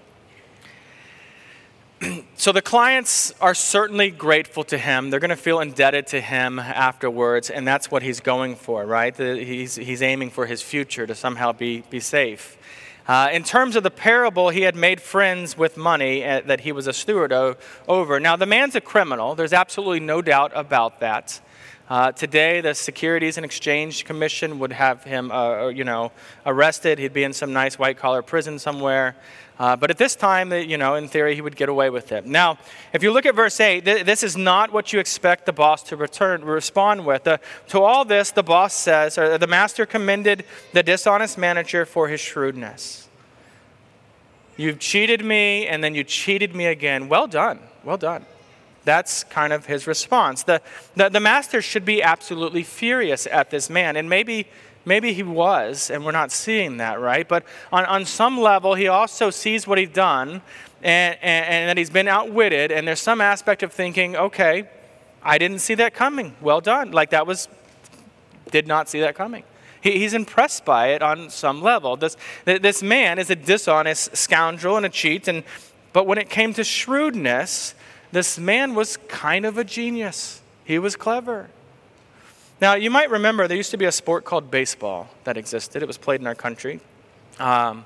so 2.36 2.52
the 2.52 2.62
clients 2.62 3.34
are 3.42 3.56
certainly 3.56 4.12
grateful 4.12 4.64
to 4.66 4.78
him. 4.78 5.10
They're 5.10 5.20
going 5.20 5.32
to 5.32 5.36
feel 5.36 5.60
indebted 5.60 6.06
to 6.08 6.22
him 6.22 6.60
afterwards, 6.60 7.50
and 7.50 7.68
that's 7.68 7.90
what 7.90 8.04
he's 8.04 8.20
going 8.20 8.58
for, 8.58 8.86
right? 8.86 9.18
He's, 9.18 9.74
he's 9.74 10.04
aiming 10.04 10.30
for 10.30 10.46
his 10.46 10.62
future 10.62 11.08
to 11.08 11.16
somehow 11.16 11.52
be, 11.52 11.82
be 11.90 12.00
safe. 12.00 12.59
Uh, 13.10 13.28
in 13.32 13.42
terms 13.42 13.76
of 13.76 13.82
the 13.82 13.90
parable, 13.90 14.50
he 14.50 14.62
had 14.62 14.76
made 14.76 15.02
friends 15.02 15.58
with 15.58 15.78
money 15.78 16.24
uh, 16.24 16.42
that 16.42 16.60
he 16.60 16.72
was 16.72 16.86
a 16.86 16.94
steward 16.94 17.34
o- 17.34 17.56
over. 17.88 18.20
Now, 18.20 18.36
the 18.36 18.46
man's 18.46 18.76
a 18.76 18.82
criminal. 18.82 19.34
There's 19.34 19.52
absolutely 19.52 20.00
no 20.00 20.22
doubt 20.22 20.52
about 20.54 21.00
that. 21.00 21.42
Uh, 21.90 22.12
today, 22.12 22.62
the 22.62 22.76
Securities 22.76 23.38
and 23.38 23.46
Exchange 23.46 24.06
Commission 24.06 24.60
would 24.60 24.72
have 24.72 25.04
him, 25.04 25.32
uh, 25.32 25.64
uh 25.64 25.68
you 25.70 25.84
know, 25.84 26.12
arrested. 26.46 27.00
He'd 27.00 27.14
be 27.14 27.24
in 27.24 27.34
some 27.34 27.52
nice 27.52 27.80
white-collar 27.80 28.22
prison 28.22 28.60
somewhere. 28.60 29.16
Uh, 29.58 29.76
but 29.76 29.90
at 29.90 29.98
this 29.98 30.16
time, 30.16 30.54
you 30.54 30.78
know, 30.78 30.94
in 30.94 31.08
theory, 31.08 31.34
he 31.34 31.42
would 31.42 31.56
get 31.56 31.68
away 31.68 31.90
with 31.90 32.12
it. 32.12 32.28
Now, 32.28 32.60
if 32.94 33.02
you 33.02 33.12
look 33.12 33.26
at 33.26 33.34
verse 33.34 33.60
8, 33.60 33.84
th- 33.84 34.06
this 34.06 34.22
is 34.22 34.38
not 34.38 34.72
what 34.72 34.94
you 34.94 35.00
expect 35.00 35.48
the 35.48 35.52
boss 35.52 35.82
to 35.84 35.96
return, 35.96 36.46
respond 36.46 37.08
with. 37.08 37.24
To 37.24 37.82
all 37.82 38.06
this, 38.06 38.30
the 38.30 38.44
boss 38.44 38.76
says, 38.76 39.18
or 39.18 39.40
the 39.40 39.48
master 39.48 39.88
commended 39.88 40.46
the 40.74 40.84
dishonest 40.84 41.40
manager 41.40 41.88
for 41.88 42.08
his 42.08 42.22
shrewdness. 42.22 43.10
You've 44.58 44.80
cheated 44.80 45.26
me, 45.26 45.66
and 45.66 45.84
then 45.84 45.96
you 45.96 46.04
cheated 46.04 46.56
me 46.56 46.68
again. 46.68 47.10
Well 47.10 47.28
done. 47.28 47.60
Well 47.84 47.98
done. 47.98 48.26
That's 48.90 49.24
kind 49.24 49.54
of 49.54 49.68
his 49.68 49.86
response. 49.86 50.42
The, 50.42 50.62
the, 50.96 51.10
the 51.10 51.20
master 51.20 51.62
should 51.62 51.86
be 51.86 52.02
absolutely 52.02 52.64
furious 52.64 53.28
at 53.28 53.52
this 53.52 53.70
man, 53.70 53.96
and 53.96 54.10
maybe 54.10 54.48
Maybe 54.86 55.14
he 55.14 55.24
was, 55.24 55.92
and 55.92 56.06
we're 56.06 56.14
not 56.14 56.32
seeing 56.32 56.78
that, 56.78 57.00
right? 57.00 57.28
But 57.28 57.44
on, 57.72 57.86
on 57.86 58.06
some 58.06 58.40
level, 58.40 58.74
he 58.74 58.88
also 58.88 59.30
sees 59.30 59.68
what 59.68 59.78
he's 59.78 59.90
done 59.90 60.42
and, 60.82 61.18
and, 61.22 61.46
and 61.46 61.70
that 61.70 61.78
he's 61.78 61.90
been 61.90 62.08
outwitted, 62.08 62.72
and 62.72 62.88
there's 62.88 63.02
some 63.02 63.22
aspect 63.22 63.62
of 63.62 63.72
thinking, 63.72 64.16
okay, 64.16 64.68
I 65.22 65.38
didn't 65.38 65.60
see 65.60 65.76
that 65.76 65.94
coming. 65.94 66.34
Well 66.42 66.62
done. 66.62 66.92
Like 66.92 67.10
that 67.12 67.28
was, 67.28 67.50
did 68.50 68.68
not 68.68 68.90
see 68.90 69.02
that 69.02 69.16
coming. 69.16 69.44
He, 69.82 70.00
he's 70.00 70.14
impressed 70.14 70.66
by 70.66 70.88
it 70.88 71.04
on 71.04 71.30
some 71.30 71.62
level. 71.62 71.98
This, 71.98 72.18
this 72.46 72.82
man 72.82 73.20
is 73.20 73.30
a 73.30 73.36
dishonest 73.36 74.16
scoundrel 74.16 74.78
and 74.78 74.86
a 74.86 74.90
cheat, 74.90 75.28
and, 75.28 75.44
but 75.94 76.08
when 76.08 76.18
it 76.18 76.30
came 76.30 76.54
to 76.54 76.64
shrewdness, 76.64 77.76
this 78.12 78.40
man 78.40 78.76
was 78.76 78.98
kind 79.08 79.46
of 79.46 79.58
a 79.58 79.64
genius. 79.64 80.42
He 80.64 80.80
was 80.80 80.96
clever. 80.96 81.50
Now, 82.62 82.74
you 82.74 82.90
might 82.90 83.10
remember 83.10 83.48
there 83.48 83.58
used 83.58 83.72
to 83.72 83.78
be 83.78 83.86
a 83.86 83.92
sport 83.92 84.26
called 84.26 84.52
baseball 84.52 85.10
that 85.24 85.38
existed. 85.38 85.82
It 85.82 85.88
was 85.88 85.98
played 85.98 86.20
in 86.20 86.28
our 86.28 86.36
country. 86.36 86.82
Um, 87.40 87.86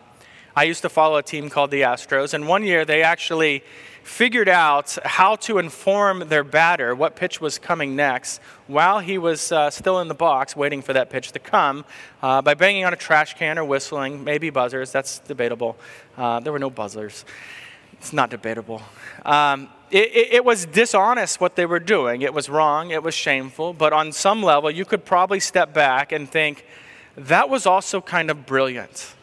I 0.55 0.63
used 0.63 0.81
to 0.83 0.89
follow 0.89 1.17
a 1.17 1.23
team 1.23 1.49
called 1.49 1.71
the 1.71 1.81
Astros, 1.81 2.33
and 2.33 2.47
one 2.47 2.63
year 2.63 2.85
they 2.85 3.03
actually 3.03 3.63
figured 4.03 4.49
out 4.49 4.97
how 5.05 5.35
to 5.37 5.57
inform 5.57 6.27
their 6.27 6.43
batter 6.43 6.93
what 6.93 7.15
pitch 7.15 7.39
was 7.39 7.57
coming 7.57 7.95
next 7.95 8.41
while 8.67 8.99
he 8.99 9.17
was 9.17 9.51
uh, 9.51 9.69
still 9.69 9.99
in 9.99 10.09
the 10.09 10.13
box 10.13 10.55
waiting 10.55 10.81
for 10.81 10.93
that 10.93 11.09
pitch 11.09 11.31
to 11.31 11.39
come 11.39 11.85
uh, 12.21 12.41
by 12.41 12.53
banging 12.53 12.83
on 12.83 12.93
a 12.93 12.97
trash 12.97 13.35
can 13.35 13.57
or 13.57 13.63
whistling, 13.63 14.23
maybe 14.23 14.49
buzzers. 14.49 14.91
That's 14.91 15.19
debatable. 15.19 15.77
Uh, 16.17 16.39
there 16.39 16.51
were 16.51 16.59
no 16.59 16.69
buzzers. 16.69 17.25
It's 17.93 18.11
not 18.11 18.29
debatable. 18.29 18.81
Um, 19.25 19.69
it, 19.93 20.11
it, 20.11 20.33
it, 20.33 20.45
was 20.45 20.65
dishonest 20.65 21.39
what 21.39 21.55
they 21.55 21.67
were 21.67 21.79
doing. 21.79 22.23
It 22.23 22.33
was 22.33 22.49
wrong. 22.49 22.89
It 22.89 23.03
was 23.03 23.13
shameful. 23.13 23.73
But 23.73 23.93
on 23.93 24.11
some 24.11 24.41
level, 24.41 24.71
you 24.71 24.85
could 24.85 25.05
probably 25.05 25.39
step 25.39 25.71
back 25.71 26.11
and 26.11 26.27
think, 26.27 26.65
that 27.15 27.47
was 27.47 27.67
also 27.67 28.01
kind 28.01 28.31
of 28.31 28.47
brilliant. 28.47 29.13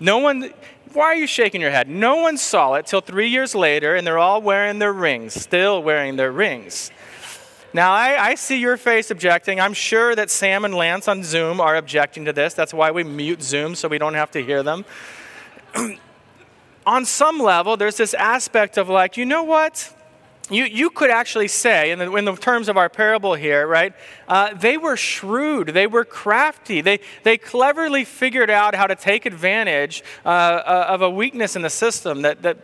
No 0.00 0.16
one, 0.16 0.54
why 0.94 1.04
are 1.04 1.14
you 1.14 1.26
shaking 1.26 1.60
your 1.60 1.70
head? 1.70 1.86
No 1.86 2.16
one 2.16 2.38
saw 2.38 2.74
it 2.74 2.86
till 2.86 3.02
three 3.02 3.28
years 3.28 3.54
later, 3.54 3.94
and 3.94 4.06
they're 4.06 4.18
all 4.18 4.40
wearing 4.40 4.78
their 4.78 4.92
rings, 4.92 5.34
still 5.34 5.82
wearing 5.82 6.16
their 6.16 6.32
rings. 6.32 6.90
Now, 7.74 7.92
I, 7.92 8.28
I, 8.28 8.34
see 8.36 8.58
your 8.58 8.78
face 8.78 9.10
objecting. 9.10 9.60
I'm 9.60 9.74
sure 9.74 10.14
that 10.14 10.30
Sam 10.30 10.64
and 10.64 10.74
Lance 10.74 11.08
on 11.08 11.22
Zoom 11.24 11.60
are 11.60 11.76
objecting 11.76 12.24
to 12.24 12.32
this. 12.32 12.54
That's 12.54 12.72
why 12.72 12.90
we 12.90 13.04
mute 13.04 13.42
Zoom 13.42 13.74
so 13.74 13.86
we 13.86 13.98
don't 13.98 14.14
have 14.14 14.30
to 14.30 14.42
hear 14.42 14.62
them. 14.62 14.86
on 16.86 17.04
some 17.04 17.38
level, 17.38 17.76
there's 17.76 17.98
this 17.98 18.14
aspect 18.14 18.78
of 18.78 18.88
like, 18.88 19.18
you 19.18 19.26
know 19.26 19.42
what? 19.42 19.92
You, 20.48 20.64
you 20.64 20.90
could 20.90 21.10
actually 21.10 21.48
say, 21.48 21.90
in 21.90 21.98
the, 21.98 22.14
in 22.14 22.24
the 22.24 22.36
terms 22.36 22.68
of 22.68 22.76
our 22.76 22.88
parable 22.88 23.34
here, 23.34 23.66
right, 23.66 23.92
uh, 24.28 24.54
they 24.54 24.76
were 24.76 24.96
shrewd, 24.96 25.68
they 25.68 25.88
were 25.88 26.04
crafty, 26.04 26.80
they, 26.80 27.00
they 27.24 27.36
cleverly 27.36 28.04
figured 28.04 28.48
out 28.48 28.74
how 28.74 28.86
to 28.86 28.94
take 28.94 29.26
advantage 29.26 30.04
uh, 30.24 30.28
uh, 30.28 30.86
of 30.88 31.02
a 31.02 31.10
weakness 31.10 31.56
in 31.56 31.62
the 31.62 31.70
system 31.70 32.22
that, 32.22 32.42
that 32.42 32.58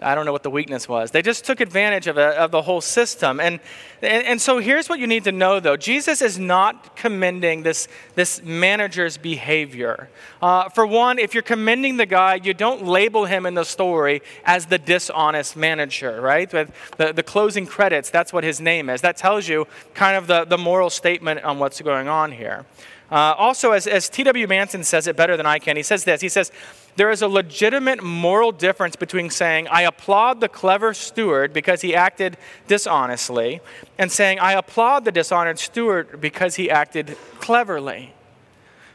I 0.00 0.14
don't 0.14 0.24
know 0.24 0.32
what 0.32 0.42
the 0.42 0.50
weakness 0.50 0.88
was. 0.88 1.10
They 1.10 1.22
just 1.22 1.44
took 1.44 1.60
advantage 1.60 2.06
of, 2.06 2.16
a, 2.18 2.38
of 2.38 2.50
the 2.50 2.62
whole 2.62 2.80
system. 2.80 3.40
And, 3.40 3.60
and, 4.00 4.24
and, 4.24 4.40
so 4.40 4.58
here's 4.58 4.88
what 4.88 5.00
you 5.00 5.06
need 5.06 5.24
to 5.24 5.32
know, 5.32 5.58
though 5.58 5.76
Jesus 5.76 6.22
is 6.22 6.38
not 6.38 6.96
commending 6.96 7.62
this, 7.64 7.88
this 8.14 8.42
manager's 8.42 9.16
behavior. 9.16 10.08
Uh, 10.40 10.68
for 10.68 10.86
one, 10.86 11.18
if 11.18 11.34
you're 11.34 11.42
commending 11.42 11.96
the 11.96 12.06
guy, 12.06 12.36
you 12.36 12.54
don't 12.54 12.84
label 12.84 13.24
him 13.24 13.44
in 13.44 13.54
the 13.54 13.64
story 13.64 14.22
as 14.44 14.66
the 14.66 14.78
dishonest 14.78 15.56
manager, 15.56 16.20
right? 16.20 16.52
With 16.52 16.72
the, 16.96 17.12
the 17.12 17.22
closing 17.22 17.66
credits, 17.66 18.10
that's 18.10 18.32
what 18.32 18.44
his 18.44 18.60
name 18.60 18.88
is. 18.88 19.00
That 19.00 19.16
tells 19.16 19.48
you 19.48 19.66
kind 19.94 20.16
of 20.16 20.26
the, 20.26 20.44
the 20.44 20.58
moral 20.58 20.90
statement 20.90 21.42
on 21.42 21.58
what's 21.58 21.80
going 21.80 22.08
on 22.08 22.32
here. 22.32 22.66
Uh, 23.10 23.34
also, 23.38 23.72
as, 23.72 23.86
as 23.86 24.08
T.W. 24.08 24.46
Manson 24.46 24.84
says 24.84 25.06
it 25.06 25.16
better 25.16 25.36
than 25.36 25.46
I 25.46 25.58
can, 25.58 25.76
he 25.76 25.82
says 25.82 26.04
this 26.04 26.20
He 26.20 26.28
says, 26.28 26.52
There 26.96 27.10
is 27.10 27.22
a 27.22 27.28
legitimate 27.28 28.02
moral 28.02 28.52
difference 28.52 28.96
between 28.96 29.30
saying, 29.30 29.66
I 29.68 29.82
applaud 29.82 30.40
the 30.40 30.48
clever 30.48 30.92
steward 30.92 31.52
because 31.52 31.80
he 31.80 31.94
acted 31.94 32.36
dishonestly, 32.66 33.60
and 33.96 34.12
saying, 34.12 34.40
I 34.40 34.52
applaud 34.52 35.04
the 35.04 35.12
dishonored 35.12 35.58
steward 35.58 36.20
because 36.20 36.56
he 36.56 36.70
acted 36.70 37.16
cleverly. 37.40 38.12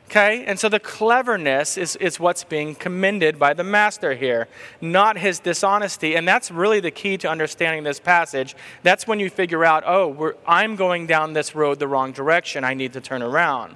Okay? 0.10 0.46
And 0.46 0.60
so 0.60 0.70
the 0.70 0.80
cleverness 0.80 1.76
is, 1.76 1.96
is 1.96 2.20
what's 2.20 2.44
being 2.44 2.76
commended 2.76 3.40
by 3.40 3.56
the 3.56 3.64
master 3.64 4.14
here, 4.14 4.48
not 4.80 5.18
his 5.18 5.40
dishonesty. 5.40 6.16
And 6.16 6.28
that's 6.28 6.52
really 6.52 6.80
the 6.80 6.92
key 6.92 7.18
to 7.18 7.30
understanding 7.30 7.84
this 7.84 8.00
passage. 8.00 8.56
That's 8.84 9.08
when 9.08 9.20
you 9.20 9.32
figure 9.32 9.66
out, 9.66 9.84
oh, 9.88 10.34
I'm 10.46 10.76
going 10.76 11.08
down 11.08 11.34
this 11.34 11.56
road 11.56 11.80
the 11.80 11.88
wrong 11.88 12.12
direction. 12.12 12.64
I 12.64 12.76
need 12.76 12.94
to 12.94 13.02
turn 13.02 13.24
around 13.24 13.76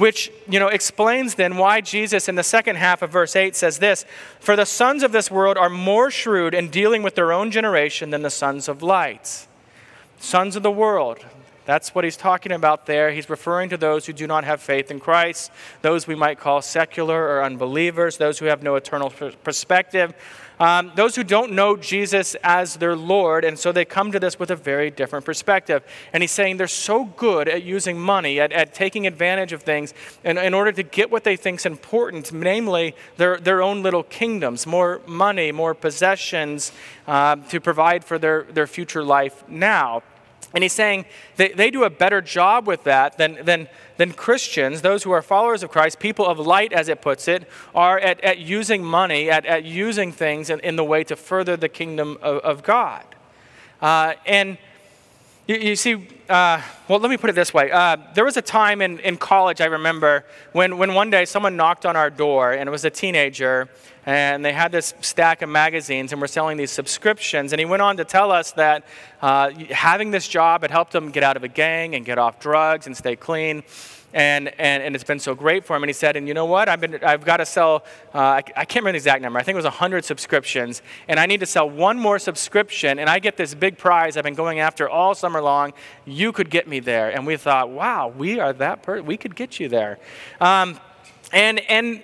which 0.00 0.32
you 0.48 0.58
know 0.58 0.68
explains 0.68 1.34
then 1.34 1.58
why 1.58 1.80
Jesus 1.82 2.26
in 2.28 2.34
the 2.34 2.42
second 2.42 2.76
half 2.76 3.02
of 3.02 3.10
verse 3.10 3.36
8 3.36 3.54
says 3.54 3.78
this 3.78 4.06
for 4.40 4.56
the 4.56 4.64
sons 4.64 5.02
of 5.02 5.12
this 5.12 5.30
world 5.30 5.58
are 5.58 5.68
more 5.68 6.10
shrewd 6.10 6.54
in 6.54 6.70
dealing 6.70 7.02
with 7.02 7.14
their 7.14 7.32
own 7.32 7.50
generation 7.50 8.08
than 8.08 8.22
the 8.22 8.30
sons 8.30 8.66
of 8.66 8.82
light. 8.82 9.46
Sons 10.18 10.56
of 10.56 10.62
the 10.62 10.70
world 10.70 11.24
that's 11.70 11.94
what 11.94 12.02
he's 12.02 12.16
talking 12.16 12.50
about 12.50 12.86
there. 12.86 13.12
He's 13.12 13.30
referring 13.30 13.68
to 13.68 13.76
those 13.76 14.04
who 14.04 14.12
do 14.12 14.26
not 14.26 14.42
have 14.42 14.60
faith 14.60 14.90
in 14.90 14.98
Christ, 14.98 15.52
those 15.82 16.04
we 16.04 16.16
might 16.16 16.40
call 16.40 16.62
secular 16.62 17.28
or 17.28 17.44
unbelievers, 17.44 18.16
those 18.16 18.40
who 18.40 18.46
have 18.46 18.60
no 18.60 18.74
eternal 18.74 19.08
perspective, 19.44 20.12
um, 20.58 20.90
those 20.96 21.14
who 21.14 21.22
don't 21.22 21.52
know 21.52 21.76
Jesus 21.76 22.34
as 22.42 22.74
their 22.74 22.96
Lord, 22.96 23.44
and 23.44 23.56
so 23.56 23.70
they 23.70 23.84
come 23.84 24.10
to 24.10 24.18
this 24.18 24.36
with 24.36 24.50
a 24.50 24.56
very 24.56 24.90
different 24.90 25.24
perspective. 25.24 25.84
And 26.12 26.24
he's 26.24 26.32
saying 26.32 26.56
they're 26.56 26.66
so 26.66 27.04
good 27.04 27.46
at 27.46 27.62
using 27.62 27.96
money, 27.96 28.40
at, 28.40 28.50
at 28.50 28.74
taking 28.74 29.06
advantage 29.06 29.52
of 29.52 29.62
things, 29.62 29.94
in, 30.24 30.38
in 30.38 30.54
order 30.54 30.72
to 30.72 30.82
get 30.82 31.12
what 31.12 31.22
they 31.22 31.36
think 31.36 31.60
is 31.60 31.66
important, 31.66 32.32
namely 32.32 32.96
their, 33.16 33.38
their 33.38 33.62
own 33.62 33.84
little 33.84 34.02
kingdoms, 34.02 34.66
more 34.66 35.00
money, 35.06 35.52
more 35.52 35.74
possessions 35.74 36.72
uh, 37.06 37.36
to 37.36 37.60
provide 37.60 38.04
for 38.04 38.18
their, 38.18 38.42
their 38.42 38.66
future 38.66 39.04
life 39.04 39.44
now. 39.48 40.02
And 40.54 40.64
he's 40.64 40.72
saying 40.72 41.04
they, 41.36 41.48
they 41.48 41.70
do 41.70 41.84
a 41.84 41.90
better 41.90 42.20
job 42.20 42.66
with 42.66 42.84
that 42.84 43.18
than, 43.18 43.44
than, 43.44 43.68
than 43.98 44.12
Christians, 44.12 44.82
those 44.82 45.04
who 45.04 45.12
are 45.12 45.22
followers 45.22 45.62
of 45.62 45.70
Christ, 45.70 46.00
people 46.00 46.26
of 46.26 46.38
light, 46.38 46.72
as 46.72 46.88
it 46.88 47.00
puts 47.00 47.28
it, 47.28 47.48
are 47.74 47.98
at, 47.98 48.20
at 48.22 48.38
using 48.38 48.82
money, 48.82 49.30
at, 49.30 49.46
at 49.46 49.64
using 49.64 50.10
things 50.10 50.50
in, 50.50 50.60
in 50.60 50.76
the 50.76 50.84
way 50.84 51.04
to 51.04 51.16
further 51.16 51.56
the 51.56 51.68
kingdom 51.68 52.18
of, 52.20 52.38
of 52.38 52.62
God. 52.62 53.04
Uh, 53.80 54.14
and 54.26 54.58
you, 55.46 55.56
you 55.56 55.76
see, 55.76 56.06
uh, 56.28 56.62
well, 56.86 57.00
let 57.00 57.10
me 57.10 57.16
put 57.16 57.30
it 57.30 57.34
this 57.34 57.52
way. 57.52 57.70
Uh, 57.70 57.96
there 58.14 58.24
was 58.24 58.36
a 58.36 58.42
time 58.42 58.80
in, 58.80 58.98
in 59.00 59.16
college, 59.16 59.60
I 59.60 59.66
remember, 59.66 60.24
when, 60.52 60.78
when 60.78 60.94
one 60.94 61.10
day 61.10 61.24
someone 61.24 61.56
knocked 61.56 61.86
on 61.86 61.96
our 61.96 62.10
door, 62.10 62.52
and 62.52 62.68
it 62.68 62.70
was 62.70 62.84
a 62.84 62.90
teenager, 62.90 63.68
and 64.06 64.44
they 64.44 64.52
had 64.52 64.72
this 64.72 64.94
stack 65.00 65.42
of 65.42 65.48
magazines 65.48 66.12
and 66.12 66.20
were 66.20 66.28
selling 66.28 66.56
these 66.56 66.70
subscriptions. 66.70 67.52
And 67.52 67.60
he 67.60 67.66
went 67.66 67.82
on 67.82 67.96
to 67.98 68.04
tell 68.04 68.32
us 68.32 68.52
that 68.52 68.84
uh, 69.20 69.50
having 69.70 70.10
this 70.10 70.26
job 70.26 70.62
had 70.62 70.70
helped 70.70 70.94
him 70.94 71.10
get 71.10 71.22
out 71.22 71.36
of 71.36 71.44
a 71.44 71.48
gang 71.48 71.94
and 71.94 72.04
get 72.04 72.18
off 72.18 72.40
drugs 72.40 72.86
and 72.86 72.96
stay 72.96 73.16
clean. 73.16 73.62
And, 74.12 74.48
and, 74.58 74.82
and 74.82 74.94
it's 74.94 75.04
been 75.04 75.20
so 75.20 75.34
great 75.34 75.64
for 75.64 75.76
him. 75.76 75.84
And 75.84 75.88
he 75.88 75.94
said, 75.94 76.16
and 76.16 76.26
you 76.26 76.34
know 76.34 76.46
what? 76.46 76.68
I've, 76.68 76.80
been, 76.80 76.98
I've 77.04 77.24
got 77.24 77.36
to 77.36 77.46
sell, 77.46 77.84
uh, 78.12 78.18
I, 78.18 78.36
I 78.38 78.64
can't 78.64 78.76
remember 78.76 78.92
the 78.92 78.96
exact 78.96 79.22
number. 79.22 79.38
I 79.38 79.42
think 79.42 79.54
it 79.54 79.58
was 79.58 79.64
100 79.66 80.04
subscriptions. 80.04 80.82
And 81.06 81.20
I 81.20 81.26
need 81.26 81.40
to 81.40 81.46
sell 81.46 81.70
one 81.70 81.98
more 81.98 82.18
subscription. 82.18 82.98
And 82.98 83.08
I 83.08 83.20
get 83.20 83.36
this 83.36 83.54
big 83.54 83.78
prize 83.78 84.16
I've 84.16 84.24
been 84.24 84.34
going 84.34 84.58
after 84.58 84.88
all 84.88 85.14
summer 85.14 85.40
long. 85.40 85.72
You 86.06 86.32
could 86.32 86.50
get 86.50 86.66
me 86.66 86.80
there. 86.80 87.10
And 87.10 87.24
we 87.24 87.36
thought, 87.36 87.70
wow, 87.70 88.08
we 88.08 88.40
are 88.40 88.52
that 88.54 88.82
person. 88.82 89.06
We 89.06 89.16
could 89.16 89.36
get 89.36 89.60
you 89.60 89.68
there. 89.68 89.98
Um, 90.40 90.80
and, 91.32 91.60
and 91.70 92.02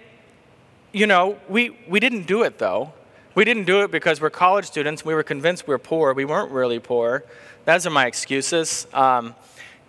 you 0.93 1.07
know, 1.07 1.39
we, 1.49 1.77
we 1.89 2.01
didn't 2.01 2.27
do 2.27 2.43
it 2.43 2.59
though. 2.59 2.93
we 3.37 3.45
didn't 3.45 3.65
do 3.65 3.83
it 3.83 3.91
because 3.91 4.21
we're 4.21 4.31
college 4.31 4.65
students. 4.65 5.05
We 5.05 5.15
were 5.15 5.23
convinced 5.23 5.69
we 5.69 5.73
were 5.73 5.79
poor. 5.79 6.15
We 6.15 6.25
weren't 6.25 6.51
really 6.51 6.79
poor. 6.79 7.23
Those 7.67 7.87
are 7.87 7.91
my 7.91 8.07
excuses. 8.07 8.87
Um, 8.95 9.35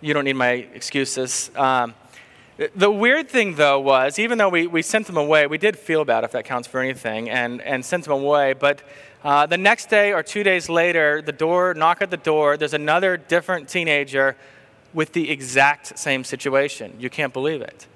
you 0.02 0.12
don't 0.12 0.24
need 0.24 0.34
my 0.34 0.50
excuses. 0.50 1.50
Um, 1.56 1.94
the 2.76 2.90
weird 2.90 3.30
thing, 3.30 3.54
though, 3.54 3.80
was 3.80 4.18
even 4.18 4.36
though 4.36 4.50
we, 4.50 4.66
we 4.66 4.82
sent 4.82 5.06
them 5.06 5.16
away, 5.16 5.46
we 5.46 5.56
did 5.56 5.78
feel 5.78 6.04
bad, 6.04 6.24
if 6.24 6.32
that 6.32 6.44
counts 6.44 6.68
for 6.68 6.80
anything, 6.80 7.30
and, 7.30 7.62
and 7.62 7.84
sent 7.84 8.04
them 8.04 8.12
away. 8.12 8.52
But 8.52 8.82
uh, 9.24 9.46
the 9.46 9.56
next 9.56 9.88
day 9.88 10.12
or 10.12 10.22
two 10.22 10.42
days 10.42 10.68
later, 10.68 11.22
the 11.22 11.32
door, 11.32 11.72
knock 11.72 12.02
at 12.02 12.10
the 12.10 12.16
door, 12.18 12.56
there's 12.58 12.74
another 12.74 13.16
different 13.16 13.68
teenager 13.68 14.36
with 14.92 15.14
the 15.14 15.30
exact 15.30 15.98
same 15.98 16.22
situation. 16.22 16.96
You 16.98 17.08
can't 17.08 17.32
believe 17.32 17.62
it. 17.62 17.86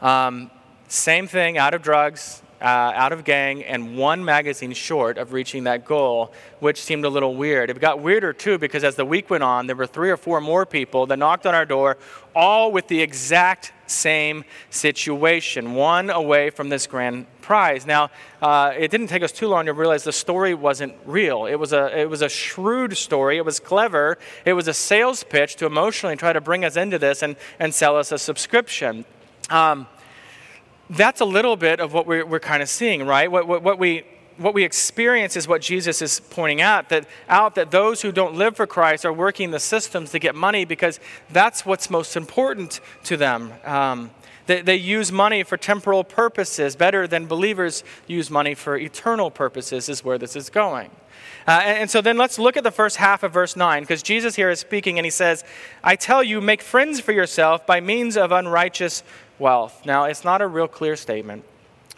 Um, 0.00 0.50
same 0.88 1.26
thing, 1.26 1.58
out 1.58 1.74
of 1.74 1.82
drugs, 1.82 2.42
uh, 2.62 2.92
out 2.94 3.12
of 3.12 3.24
gang 3.24 3.64
and 3.64 3.96
one 3.96 4.24
magazine 4.24 4.72
short 4.72 5.18
of 5.18 5.32
reaching 5.32 5.64
that 5.64 5.84
goal, 5.84 6.32
which 6.60 6.80
seemed 6.80 7.04
a 7.04 7.08
little 7.08 7.34
weird. 7.34 7.68
It 7.68 7.80
got 7.80 8.00
weirder 8.00 8.32
too 8.32 8.56
because 8.56 8.84
as 8.84 8.94
the 8.94 9.04
week 9.04 9.30
went 9.30 9.42
on, 9.42 9.66
there 9.66 9.74
were 9.74 9.86
three 9.86 10.10
or 10.10 10.16
four 10.16 10.40
more 10.40 10.64
people 10.64 11.06
that 11.06 11.18
knocked 11.18 11.44
on 11.44 11.54
our 11.54 11.66
door, 11.66 11.96
all 12.36 12.70
with 12.70 12.86
the 12.86 13.02
exact 13.02 13.72
same 13.86 14.44
situation, 14.70 15.74
one 15.74 16.08
away 16.08 16.50
from 16.50 16.68
this 16.68 16.86
grand 16.86 17.26
prize. 17.42 17.84
Now, 17.84 18.10
uh, 18.40 18.72
it 18.78 18.90
didn't 18.90 19.08
take 19.08 19.22
us 19.22 19.32
too 19.32 19.48
long 19.48 19.66
to 19.66 19.72
realize 19.72 20.04
the 20.04 20.12
story 20.12 20.54
wasn't 20.54 20.94
real. 21.04 21.46
It 21.46 21.56
was, 21.56 21.72
a, 21.72 21.98
it 21.98 22.08
was 22.08 22.22
a 22.22 22.28
shrewd 22.28 22.96
story, 22.96 23.36
it 23.38 23.44
was 23.44 23.58
clever, 23.58 24.18
it 24.44 24.52
was 24.52 24.68
a 24.68 24.74
sales 24.74 25.24
pitch 25.24 25.56
to 25.56 25.66
emotionally 25.66 26.16
try 26.16 26.32
to 26.32 26.40
bring 26.40 26.64
us 26.64 26.76
into 26.76 26.98
this 26.98 27.22
and, 27.22 27.36
and 27.58 27.74
sell 27.74 27.96
us 27.96 28.12
a 28.12 28.18
subscription. 28.18 29.04
Um, 29.50 29.88
that's 30.96 31.20
a 31.20 31.24
little 31.24 31.56
bit 31.56 31.80
of 31.80 31.92
what 31.92 32.06
we're, 32.06 32.24
we're 32.24 32.40
kind 32.40 32.62
of 32.62 32.68
seeing, 32.68 33.06
right? 33.06 33.30
What, 33.30 33.46
what, 33.46 33.62
what, 33.62 33.78
we, 33.78 34.04
what 34.36 34.54
we 34.54 34.64
experience 34.64 35.36
is 35.36 35.48
what 35.48 35.62
Jesus 35.62 36.02
is 36.02 36.20
pointing 36.20 36.60
out 36.60 36.88
that, 36.90 37.06
out 37.28 37.54
that 37.54 37.70
those 37.70 38.02
who 38.02 38.12
don't 38.12 38.34
live 38.34 38.56
for 38.56 38.66
Christ 38.66 39.04
are 39.04 39.12
working 39.12 39.50
the 39.50 39.60
systems 39.60 40.10
to 40.10 40.18
get 40.18 40.34
money 40.34 40.64
because 40.64 41.00
that's 41.30 41.64
what's 41.64 41.88
most 41.88 42.16
important 42.16 42.80
to 43.04 43.16
them. 43.16 43.52
Um, 43.64 44.10
they, 44.46 44.60
they 44.60 44.76
use 44.76 45.12
money 45.12 45.42
for 45.44 45.56
temporal 45.56 46.04
purposes 46.04 46.76
better 46.76 47.06
than 47.06 47.26
believers 47.26 47.84
use 48.06 48.30
money 48.30 48.54
for 48.54 48.76
eternal 48.76 49.30
purposes, 49.30 49.88
is 49.88 50.04
where 50.04 50.18
this 50.18 50.36
is 50.36 50.50
going. 50.50 50.90
Uh, 51.46 51.60
and, 51.64 51.78
and, 51.78 51.90
so 51.90 52.00
then 52.00 52.16
let's 52.16 52.38
look 52.38 52.56
at 52.56 52.64
the 52.64 52.70
first 52.70 52.96
half 52.96 53.22
of 53.22 53.32
verse 53.32 53.56
9, 53.56 53.82
because 53.82 54.02
Jesus 54.02 54.36
here 54.36 54.50
is 54.50 54.60
speaking 54.60 54.98
and 54.98 55.06
he 55.06 55.10
says, 55.10 55.44
I 55.82 55.96
tell 55.96 56.22
you, 56.22 56.40
make 56.40 56.62
friends 56.62 57.00
for 57.00 57.12
yourself 57.12 57.66
by 57.66 57.80
means 57.80 58.16
of 58.16 58.32
unrighteous 58.32 59.02
wealth. 59.42 59.84
Now, 59.84 60.04
it's 60.04 60.24
not 60.24 60.40
a 60.40 60.46
real 60.46 60.68
clear 60.68 60.96
statement 60.96 61.44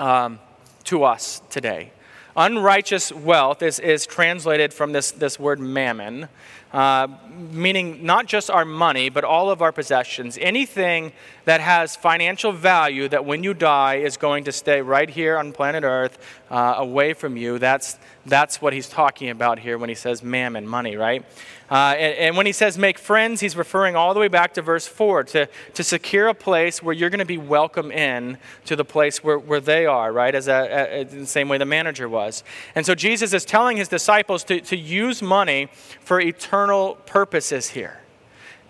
um, 0.01 0.41
to 0.85 1.05
us 1.05 1.43
today. 1.51 1.93
Unrighteous 2.37 3.13
wealth 3.13 3.63
is, 3.63 3.79
is 3.79 4.07
translated 4.07 4.75
from 4.75 4.91
this, 4.91 5.13
this 5.13 5.39
word 5.39 5.61
mammon, 5.61 6.29
uh, 6.73 7.07
meaning 7.53 8.05
not 8.05 8.27
just 8.27 8.51
our 8.51 8.65
money, 8.65 9.09
but 9.09 9.23
all 9.23 9.51
of 9.51 9.63
our 9.63 9.71
possessions. 9.71 10.37
Anything 10.41 11.13
that 11.45 11.61
has 11.61 11.97
financial 11.97 12.53
value 12.53 13.09
that 13.09 13.25
when 13.25 13.43
you 13.43 13.55
die 13.55 13.97
is 13.97 14.17
going 14.17 14.45
to 14.45 14.53
stay 14.53 14.81
right 14.81 15.09
here 15.09 15.39
on 15.39 15.53
planet 15.53 15.85
Earth, 15.85 16.19
uh, 16.51 16.75
away 16.77 17.13
from 17.15 17.37
you. 17.37 17.59
That's, 17.59 17.99
that's 18.27 18.63
what 18.63 18.73
he's 18.73 18.89
talking 18.89 19.31
about 19.31 19.59
here 19.59 19.77
when 19.79 19.89
he 19.89 19.95
says 19.95 20.23
mammon, 20.23 20.67
money, 20.67 20.97
right? 20.97 21.25
Uh, 21.71 21.95
and, 21.97 22.19
and, 22.19 22.37
when 22.37 22.45
he 22.45 22.53
says 22.53 22.77
make 22.77 22.99
friends, 22.99 23.41
he's 23.41 23.57
referring 23.57 23.97
all 23.97 24.13
the 24.13 24.21
way 24.21 24.29
back 24.29 24.53
to 24.53 24.63
verse 24.63 24.87
4 24.87 25.25
to, 25.25 25.49
to 25.73 25.83
secure 25.83 26.29
a 26.29 26.35
place 26.35 26.83
where 26.83 26.95
you're 26.95 27.09
going 27.09 27.19
to 27.19 27.25
be 27.25 27.39
welcome 27.39 27.91
in 27.91 28.37
to 28.67 28.77
the 28.77 28.85
place 28.85 29.25
where, 29.25 29.39
where 29.39 29.61
they 29.61 29.87
are, 29.87 30.13
right? 30.13 30.35
As 30.35 30.47
a, 30.47 31.01
a, 31.01 31.05
the 31.05 31.27
same 31.27 31.49
way 31.49 31.57
the 31.57 31.65
manager 31.65 32.09
was. 32.09 32.45
And 32.75 32.85
so 32.85 32.95
Jesus 32.95 33.33
is 33.33 33.47
telling 33.47 33.79
his 33.79 33.89
disciples 33.89 34.45
to, 34.45 34.61
to 34.61 34.77
use 34.77 35.23
money 35.23 35.69
for 36.01 36.21
eternal 36.21 36.97
purposes 37.07 37.71
here. 37.71 38.04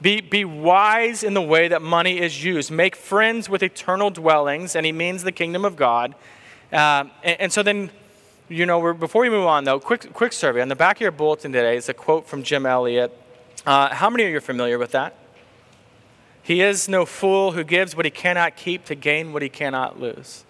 Be, 0.01 0.21
be 0.21 0.45
wise 0.45 1.23
in 1.23 1.35
the 1.35 1.43
way 1.43 1.69
that 1.69 1.81
money 1.81 2.21
is 2.21 2.45
used. 2.45 2.71
Make 2.71 2.95
friends 2.97 3.49
with 3.49 3.63
eternal 3.63 4.11
dwellings, 4.11 4.77
and 4.77 4.85
he 4.85 4.93
means 4.93 5.23
the 5.23 5.33
kingdom 5.33 5.65
of 5.65 5.77
God. 5.77 6.15
Uh, 6.73 7.05
and, 7.23 7.41
and 7.41 7.53
so 7.53 7.63
then 7.63 7.91
you 8.49 8.67
know, 8.67 8.93
before 8.93 9.23
we 9.23 9.31
move 9.31 9.47
on, 9.47 9.65
though, 9.65 9.81
quick, 9.81 10.13
quick 10.13 10.33
survey. 10.33 10.61
On 10.61 10.69
the 10.69 10.77
back 10.77 10.97
of 10.97 11.01
your 11.01 11.11
bulletin 11.11 11.53
today 11.53 11.77
is 11.77 11.89
a 11.89 11.95
quote 11.95 12.27
from 12.27 12.43
Jim 12.43 12.67
Elliot. 12.67 13.17
Uh, 13.65 13.95
how 13.95 14.11
many 14.11 14.25
of 14.25 14.31
you 14.31 14.37
are 14.37 14.43
familiar 14.43 14.79
with 14.79 14.91
that? 14.93 15.17
He 16.43 16.61
is 16.61 16.89
no 16.89 17.07
fool 17.07 17.53
who 17.53 17.65
gives 17.65 17.97
what 17.97 18.05
he 18.05 18.11
cannot 18.11 18.57
keep 18.57 18.85
to 18.85 18.95
gain 18.95 19.33
what 19.33 19.41
he 19.41 19.49
cannot 19.49 19.99
lose. 19.99 20.45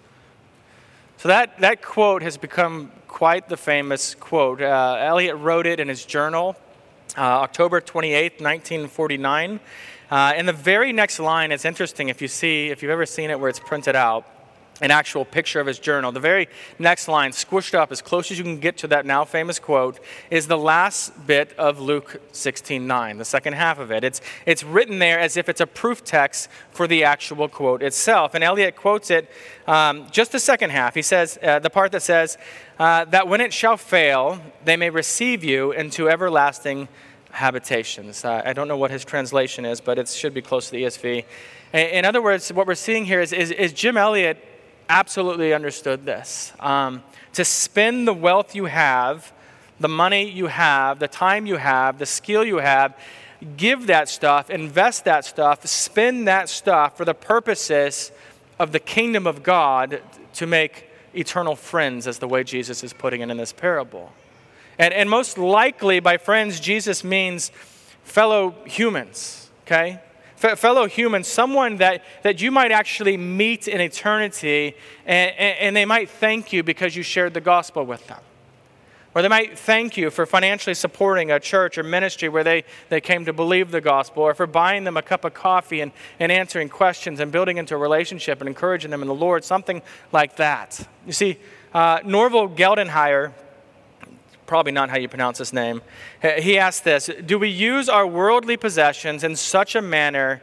So 1.19 1.29
that, 1.29 1.61
that 1.61 1.83
quote 1.83 2.23
has 2.23 2.37
become 2.37 2.91
quite 3.07 3.49
the 3.49 3.57
famous 3.57 4.17
quote. 4.17 4.61
Uh, 4.61 4.97
Elliot 4.99 5.37
wrote 5.37 5.67
it 5.67 5.79
in 5.79 5.89
his 5.89 6.05
journal, 6.05 6.57
uh, 7.17 7.21
October 7.21 7.81
28, 7.81 8.41
1949. 8.41 9.61
Uh, 10.11 10.33
and 10.37 10.47
the 10.47 10.53
very 10.53 10.93
next 10.93 11.19
line 11.19 11.53
is 11.53 11.65
interesting 11.65 12.09
if 12.09 12.21
you 12.21 12.29
see, 12.29 12.69
if 12.69 12.83
you've 12.83 12.91
ever 12.91 13.07
seen 13.07 13.31
it 13.31 13.39
where 13.39 13.49
it's 13.49 13.61
printed 13.61 13.97
out 13.97 14.34
an 14.81 14.91
actual 14.91 15.25
picture 15.25 15.61
of 15.61 15.67
his 15.67 15.79
journal. 15.79 16.11
The 16.11 16.21
very 16.21 16.49
next 16.79 17.07
line, 17.07 17.31
squished 17.31 17.75
up 17.75 17.93
as 17.93 18.03
close 18.03 18.31
as 18.31 18.39
you 18.39 18.45
can 18.45 18.59
get 18.59 18.77
to 18.79 18.89
that 18.89 19.07
now 19.07 19.25
famous 19.25 19.59
quote, 19.59 20.01
is 20.31 20.47
the 20.47 20.59
last 20.59 21.27
bit 21.27 21.53
of 21.59 21.81
Luke 21.81 22.21
16:9, 22.33 23.19
the 23.19 23.25
second 23.25 23.53
half 23.55 23.79
of 23.79 23.93
it. 23.93 24.03
It's, 24.03 24.21
it's 24.47 24.65
written 24.65 24.99
there 24.99 25.19
as 25.19 25.37
if 25.37 25.49
it's 25.49 25.61
a 25.61 25.67
proof 25.67 26.05
text 26.05 26.49
for 26.71 26.87
the 26.87 27.05
actual 27.05 27.49
quote 27.49 27.83
itself. 27.83 28.35
And 28.35 28.43
Elliot 28.43 28.77
quotes 28.77 29.11
it 29.11 29.31
um, 29.67 30.07
just 30.11 30.33
the 30.33 30.41
second 30.41 30.71
half. 30.71 30.95
He 30.95 31.03
says, 31.03 31.39
uh, 31.43 31.61
the 31.61 31.71
part 31.71 31.93
that 31.93 32.03
says, 32.03 32.37
uh, 32.79 33.05
that 33.07 33.29
when 33.29 33.41
it 33.41 33.53
shall 33.53 33.77
fail, 33.77 34.41
they 34.65 34.77
may 34.77 34.91
receive 34.91 35.45
you 35.45 35.71
into 35.73 36.09
everlasting 36.09 36.89
habitations. 37.31 38.25
Uh, 38.25 38.43
I 38.45 38.53
don't 38.53 38.69
know 38.69 38.77
what 38.77 38.91
his 38.91 39.05
translation 39.05 39.65
is, 39.65 39.81
but 39.81 39.99
it 39.99 40.09
should 40.09 40.35
be 40.35 40.43
close 40.43 40.67
to 40.67 40.73
the 40.73 40.85
ESV. 40.85 41.25
In 41.73 42.05
other 42.05 42.23
words, 42.23 42.53
what 42.53 42.69
we're 42.69 42.77
seeing 42.77 43.05
here 43.05 43.21
is, 43.21 43.33
is, 43.33 43.51
is 43.51 43.73
Jim 43.73 43.97
Elliot 43.97 44.39
absolutely 44.89 45.53
understood 45.53 46.05
this. 46.05 46.53
Um, 46.61 47.03
to 47.35 47.45
spend 47.45 48.07
the 48.07 48.13
wealth 48.13 48.55
you 48.55 48.67
have, 48.67 49.33
the 49.81 49.89
money 49.89 50.29
you 50.31 50.47
have, 50.47 50.99
the 50.99 51.09
time 51.09 51.47
you 51.47 51.57
have, 51.57 51.99
the 51.99 52.07
skill 52.07 52.45
you 52.45 52.59
have, 52.59 52.97
give 53.57 53.87
that 53.89 54.09
stuff, 54.09 54.51
invest 54.51 55.05
that 55.05 55.25
stuff, 55.25 55.67
spend 55.67 56.29
that 56.29 56.49
stuff 56.49 56.97
for 56.97 57.05
the 57.05 57.15
purposes 57.15 58.13
of 58.59 58.73
the 58.73 58.79
kingdom 58.79 59.27
of 59.27 59.43
God 59.43 60.01
to 60.35 60.47
make 60.47 60.89
eternal 61.13 61.57
friends, 61.57 62.07
as 62.07 62.19
the 62.19 62.29
way 62.29 62.45
Jesus 62.45 62.83
is 62.83 62.93
putting 62.93 63.21
it 63.21 63.31
in 63.31 63.37
this 63.37 63.53
parable. 63.53 64.13
And, 64.79 64.93
and 64.93 65.09
most 65.09 65.39
likely, 65.39 66.01
by 66.01 66.17
friends, 66.17 66.59
Jesus 66.61 67.05
means 67.05 67.51
fellow 68.03 68.55
humans, 68.65 69.51
okay? 69.67 70.01
Fellow 70.57 70.87
humans, 70.87 71.27
someone 71.27 71.77
that, 71.79 72.05
that 72.23 72.41
you 72.41 72.51
might 72.51 72.73
actually 72.73 73.17
meet 73.17 73.67
in 73.69 73.81
eternity, 73.81 74.77
and, 75.07 75.35
and, 75.39 75.59
and 75.59 75.77
they 75.77 75.85
might 75.85 76.11
thank 76.11 76.53
you 76.53 76.63
because 76.63 76.95
you 76.95 77.03
shared 77.03 77.35
the 77.35 77.41
gospel 77.41 77.85
with 77.85 78.07
them. 78.07 78.21
Or 79.15 79.23
they 79.23 79.29
might 79.29 79.57
thank 79.57 79.97
you 79.97 80.11
for 80.11 80.27
financially 80.27 80.75
supporting 80.75 81.31
a 81.31 81.39
church 81.39 81.79
or 81.79 81.85
ministry 81.85 82.29
where 82.29 82.43
they, 82.43 82.65
they 82.89 83.01
came 83.01 83.25
to 83.27 83.33
believe 83.33 83.71
the 83.71 83.81
gospel, 83.81 84.25
or 84.25 84.35
for 84.35 84.47
buying 84.47 84.83
them 84.83 84.97
a 84.97 85.03
cup 85.03 85.25
of 85.25 85.35
coffee 85.35 85.81
and, 85.81 85.93
and 86.19 86.33
answering 86.33 86.69
questions 86.69 87.21
and 87.21 87.31
building 87.31 87.57
into 87.57 87.77
a 87.77 87.79
relationship 87.79 88.41
and 88.41 88.49
encouraging 88.49 88.91
them 88.91 89.03
in 89.03 89.09
the 89.09 89.15
Lord, 89.15 89.45
something 89.45 89.83
like 90.11 90.37
that. 90.37 90.87
You 91.07 91.13
see, 91.13 91.39
uh, 91.73 92.01
Norval 92.05 92.49
Geldenheimer 92.49 93.33
probably 94.55 94.71
not 94.71 94.89
how 94.89 94.97
you 94.97 95.09
pronounce 95.09 95.39
his 95.39 95.53
name. 95.53 95.83
Uh, 96.23 96.41
he 96.41 96.57
asked 96.57 96.85
this 96.85 97.11
Do 97.27 97.41
we 97.41 97.49
use 97.49 97.89
our 97.89 98.07
worldly 98.07 98.57
possessions 98.57 99.25
in 99.25 99.35
such 99.35 99.75
a 99.75 99.83
manner 99.83 100.43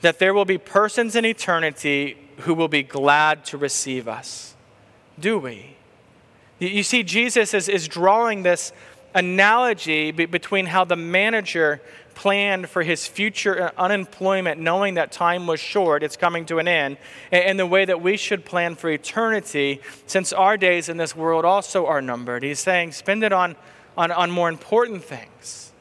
that 0.00 0.18
there 0.18 0.34
will 0.34 0.44
be 0.44 0.58
persons 0.58 1.14
in 1.14 1.24
eternity 1.24 2.16
who 2.38 2.54
will 2.54 2.66
be 2.66 2.82
glad 2.82 3.44
to 3.44 3.56
receive 3.56 4.08
us? 4.08 4.56
Do 5.16 5.38
we? 5.38 5.76
You 6.58 6.82
see, 6.82 7.04
Jesus 7.04 7.54
is, 7.54 7.68
is 7.68 7.86
drawing 7.86 8.42
this 8.42 8.72
analogy 9.14 10.10
between 10.10 10.66
how 10.66 10.84
the 10.84 10.96
manager 10.96 11.80
planned 12.14 12.68
for 12.68 12.82
his 12.82 13.06
future 13.06 13.72
unemployment, 13.78 14.60
knowing 14.60 14.94
that 14.94 15.12
time 15.12 15.46
was 15.46 15.60
short, 15.60 16.02
it's 16.02 16.16
coming 16.16 16.44
to 16.46 16.58
an 16.58 16.68
end, 16.68 16.98
and 17.30 17.58
the 17.58 17.66
way 17.66 17.84
that 17.84 18.02
we 18.02 18.16
should 18.16 18.44
plan 18.44 18.74
for 18.74 18.90
eternity, 18.90 19.80
since 20.06 20.32
our 20.32 20.56
days 20.56 20.88
in 20.88 20.96
this 20.98 21.16
world 21.16 21.44
also 21.44 21.86
are 21.86 22.02
numbered. 22.02 22.42
He's 22.42 22.60
saying, 22.60 22.92
spend 22.92 23.24
it 23.24 23.32
on, 23.32 23.56
on, 23.96 24.10
on 24.10 24.30
more 24.30 24.48
important 24.48 25.04
things. 25.04 25.72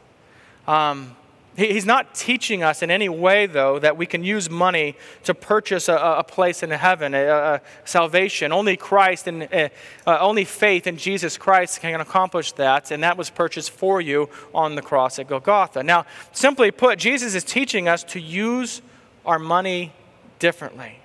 Um, 0.68 1.16
He's 1.58 1.86
not 1.86 2.16
teaching 2.16 2.64
us 2.64 2.82
in 2.82 2.90
any 2.90 3.10
way, 3.10 3.46
though, 3.46 3.78
that 3.80 3.98
we 3.98 4.06
can 4.06 4.24
use 4.24 4.50
money 4.50 4.96
to 5.26 5.34
purchase 5.34 5.90
a, 5.90 5.96
a 5.96 6.24
place 6.24 6.64
in 6.64 6.70
heaven, 6.70 7.14
a, 7.14 7.28
a 7.28 7.62
salvation. 7.84 8.54
Only 8.54 8.78
Christ 8.78 9.28
and 9.28 9.44
uh, 9.44 9.68
uh, 10.08 10.18
only 10.20 10.46
faith 10.46 10.88
in 10.88 10.96
Jesus 10.96 11.38
Christ 11.38 11.82
can 11.82 12.00
accomplish 12.00 12.54
that, 12.54 12.90
and 12.92 13.04
that 13.04 13.18
was 13.18 13.30
purchased 13.30 13.72
for 13.72 14.00
you 14.00 14.30
on 14.56 14.76
the 14.76 14.82
cross 14.82 15.20
at 15.20 15.28
Golgotha. 15.28 15.84
Now, 15.84 16.06
simply 16.32 16.72
put, 16.72 16.98
Jesus 16.98 17.36
is 17.36 17.44
teaching 17.44 17.90
us 17.90 18.06
to 18.06 18.22
use 18.22 18.82
our 19.26 19.40
money 19.40 19.92
differently. 20.40 21.01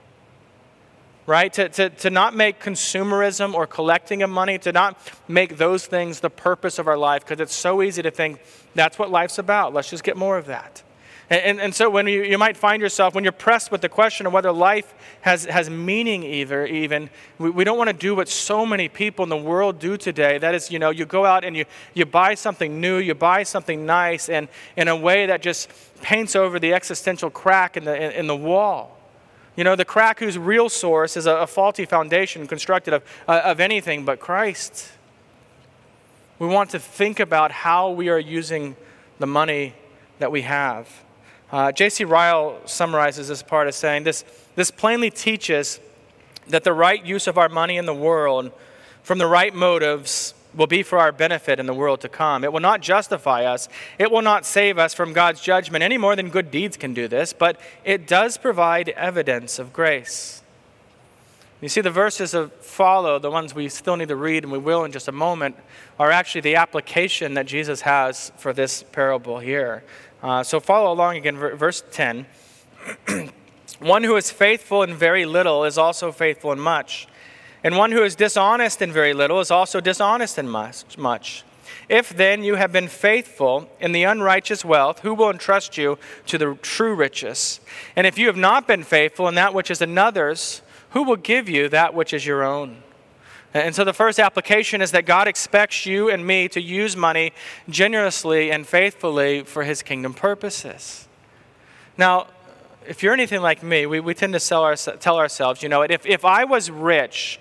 Right? 1.26 1.52
To, 1.54 1.68
to, 1.68 1.90
to 1.90 2.10
not 2.10 2.34
make 2.34 2.60
consumerism 2.60 3.54
or 3.54 3.66
collecting 3.66 4.22
of 4.22 4.30
money, 4.30 4.58
to 4.58 4.72
not 4.72 4.96
make 5.28 5.58
those 5.58 5.86
things 5.86 6.20
the 6.20 6.30
purpose 6.30 6.78
of 6.78 6.86
our 6.86 6.96
life, 6.96 7.24
because 7.24 7.40
it's 7.40 7.54
so 7.54 7.82
easy 7.82 8.02
to 8.02 8.10
think 8.10 8.40
that's 8.74 8.98
what 8.98 9.10
life's 9.10 9.38
about. 9.38 9.74
Let's 9.74 9.90
just 9.90 10.04
get 10.04 10.16
more 10.16 10.38
of 10.38 10.46
that. 10.46 10.82
And, 11.28 11.40
and, 11.42 11.60
and, 11.60 11.74
so 11.74 11.90
when 11.90 12.06
you, 12.06 12.22
you 12.22 12.38
might 12.38 12.56
find 12.56 12.80
yourself, 12.80 13.14
when 13.14 13.24
you're 13.24 13.32
pressed 13.32 13.72
with 13.72 13.80
the 13.80 13.88
question 13.88 14.26
of 14.26 14.32
whether 14.32 14.52
life 14.52 14.94
has, 15.22 15.44
has 15.46 15.68
meaning 15.68 16.22
either, 16.22 16.64
even, 16.66 17.10
we, 17.38 17.50
we 17.50 17.64
don't 17.64 17.76
want 17.76 17.90
to 17.90 17.96
do 17.96 18.14
what 18.14 18.28
so 18.28 18.64
many 18.64 18.88
people 18.88 19.24
in 19.24 19.28
the 19.28 19.36
world 19.36 19.80
do 19.80 19.96
today. 19.96 20.38
That 20.38 20.54
is, 20.54 20.70
you 20.70 20.78
know, 20.78 20.90
you 20.90 21.04
go 21.04 21.24
out 21.24 21.44
and 21.44 21.56
you, 21.56 21.64
you 21.94 22.06
buy 22.06 22.34
something 22.34 22.80
new, 22.80 22.98
you 22.98 23.14
buy 23.14 23.42
something 23.42 23.84
nice, 23.84 24.28
and 24.28 24.46
in 24.76 24.86
a 24.86 24.94
way 24.94 25.26
that 25.26 25.42
just 25.42 25.68
paints 26.00 26.36
over 26.36 26.60
the 26.60 26.72
existential 26.72 27.28
crack 27.28 27.76
in 27.76 27.84
the, 27.84 27.96
in, 27.96 28.12
in 28.12 28.26
the 28.28 28.36
wall. 28.36 28.95
You 29.56 29.64
know, 29.64 29.74
the 29.74 29.84
crack 29.84 30.20
whose 30.20 30.38
real 30.38 30.68
source 30.68 31.16
is 31.16 31.26
a, 31.26 31.36
a 31.36 31.46
faulty 31.46 31.86
foundation 31.86 32.46
constructed 32.46 32.94
of, 32.94 33.02
uh, 33.26 33.40
of 33.44 33.58
anything 33.58 34.04
but 34.04 34.20
Christ. 34.20 34.92
We 36.38 36.46
want 36.46 36.70
to 36.70 36.78
think 36.78 37.18
about 37.18 37.50
how 37.50 37.90
we 37.90 38.10
are 38.10 38.18
using 38.18 38.76
the 39.18 39.26
money 39.26 39.74
that 40.18 40.30
we 40.30 40.42
have. 40.42 40.88
Uh, 41.50 41.72
J.C. 41.72 42.04
Ryle 42.04 42.60
summarizes 42.66 43.28
this 43.28 43.42
part 43.42 43.66
as 43.68 43.76
saying 43.76 44.04
this, 44.04 44.24
this 44.56 44.70
plainly 44.70 45.10
teaches 45.10 45.80
that 46.48 46.64
the 46.64 46.72
right 46.72 47.04
use 47.04 47.26
of 47.26 47.38
our 47.38 47.48
money 47.48 47.78
in 47.78 47.86
the 47.86 47.94
world 47.94 48.52
from 49.02 49.18
the 49.18 49.26
right 49.26 49.54
motives 49.54 50.34
will 50.56 50.66
be 50.66 50.82
for 50.82 50.98
our 50.98 51.12
benefit 51.12 51.60
in 51.60 51.66
the 51.66 51.74
world 51.74 52.00
to 52.00 52.08
come. 52.08 52.42
It 52.42 52.52
will 52.52 52.60
not 52.60 52.80
justify 52.80 53.44
us, 53.44 53.68
it 53.98 54.10
will 54.10 54.22
not 54.22 54.46
save 54.46 54.78
us 54.78 54.94
from 54.94 55.12
God's 55.12 55.40
judgment 55.40 55.84
any 55.84 55.98
more 55.98 56.16
than 56.16 56.30
good 56.30 56.50
deeds 56.50 56.76
can 56.76 56.94
do 56.94 57.06
this, 57.06 57.32
but 57.32 57.60
it 57.84 58.06
does 58.06 58.38
provide 58.38 58.88
evidence 58.90 59.58
of 59.58 59.72
grace. 59.72 60.42
You 61.60 61.70
see, 61.70 61.80
the 61.80 61.90
verses 61.90 62.32
that 62.32 62.62
follow, 62.62 63.18
the 63.18 63.30
ones 63.30 63.54
we 63.54 63.68
still 63.70 63.96
need 63.96 64.08
to 64.08 64.16
read, 64.16 64.42
and 64.42 64.52
we 64.52 64.58
will 64.58 64.84
in 64.84 64.92
just 64.92 65.08
a 65.08 65.12
moment, 65.12 65.56
are 65.98 66.10
actually 66.10 66.42
the 66.42 66.56
application 66.56 67.34
that 67.34 67.46
Jesus 67.46 67.80
has 67.80 68.30
for 68.36 68.52
this 68.52 68.82
parable 68.82 69.38
here. 69.38 69.82
Uh, 70.22 70.42
so 70.42 70.60
follow 70.60 70.92
along 70.92 71.16
again, 71.16 71.36
verse 71.36 71.82
10. 71.92 72.26
one 73.80 74.04
who 74.04 74.16
is 74.16 74.30
faithful 74.30 74.82
in 74.82 74.94
very 74.94 75.24
little 75.24 75.64
is 75.64 75.78
also 75.78 76.12
faithful 76.12 76.52
in 76.52 76.60
much. 76.60 77.08
And 77.66 77.76
one 77.76 77.90
who 77.90 78.04
is 78.04 78.14
dishonest 78.14 78.80
in 78.80 78.92
very 78.92 79.12
little 79.12 79.40
is 79.40 79.50
also 79.50 79.80
dishonest 79.80 80.38
in 80.38 80.48
much. 80.48 81.42
If 81.88 82.10
then 82.10 82.44
you 82.44 82.54
have 82.54 82.70
been 82.70 82.86
faithful 82.86 83.68
in 83.80 83.90
the 83.90 84.04
unrighteous 84.04 84.64
wealth, 84.64 85.00
who 85.00 85.14
will 85.14 85.30
entrust 85.30 85.76
you 85.76 85.98
to 86.26 86.38
the 86.38 86.54
true 86.62 86.94
riches? 86.94 87.58
And 87.96 88.06
if 88.06 88.18
you 88.18 88.28
have 88.28 88.36
not 88.36 88.68
been 88.68 88.84
faithful 88.84 89.26
in 89.26 89.34
that 89.34 89.52
which 89.52 89.68
is 89.68 89.82
another's, 89.82 90.62
who 90.90 91.02
will 91.02 91.16
give 91.16 91.48
you 91.48 91.68
that 91.70 91.92
which 91.92 92.14
is 92.14 92.24
your 92.24 92.44
own? 92.44 92.84
And 93.52 93.74
so 93.74 93.82
the 93.82 93.92
first 93.92 94.20
application 94.20 94.80
is 94.80 94.92
that 94.92 95.04
God 95.04 95.26
expects 95.26 95.86
you 95.86 96.08
and 96.08 96.24
me 96.24 96.46
to 96.50 96.60
use 96.60 96.96
money 96.96 97.32
generously 97.68 98.52
and 98.52 98.64
faithfully 98.64 99.42
for 99.42 99.64
his 99.64 99.82
kingdom 99.82 100.14
purposes. 100.14 101.08
Now, 101.98 102.28
if 102.86 103.02
you're 103.02 103.12
anything 103.12 103.42
like 103.42 103.64
me, 103.64 103.86
we, 103.86 103.98
we 103.98 104.14
tend 104.14 104.38
to 104.38 104.54
our, 104.54 104.76
tell 104.76 105.18
ourselves, 105.18 105.64
you 105.64 105.68
know, 105.68 105.82
if, 105.82 106.06
if 106.06 106.24
I 106.24 106.44
was 106.44 106.70
rich, 106.70 107.40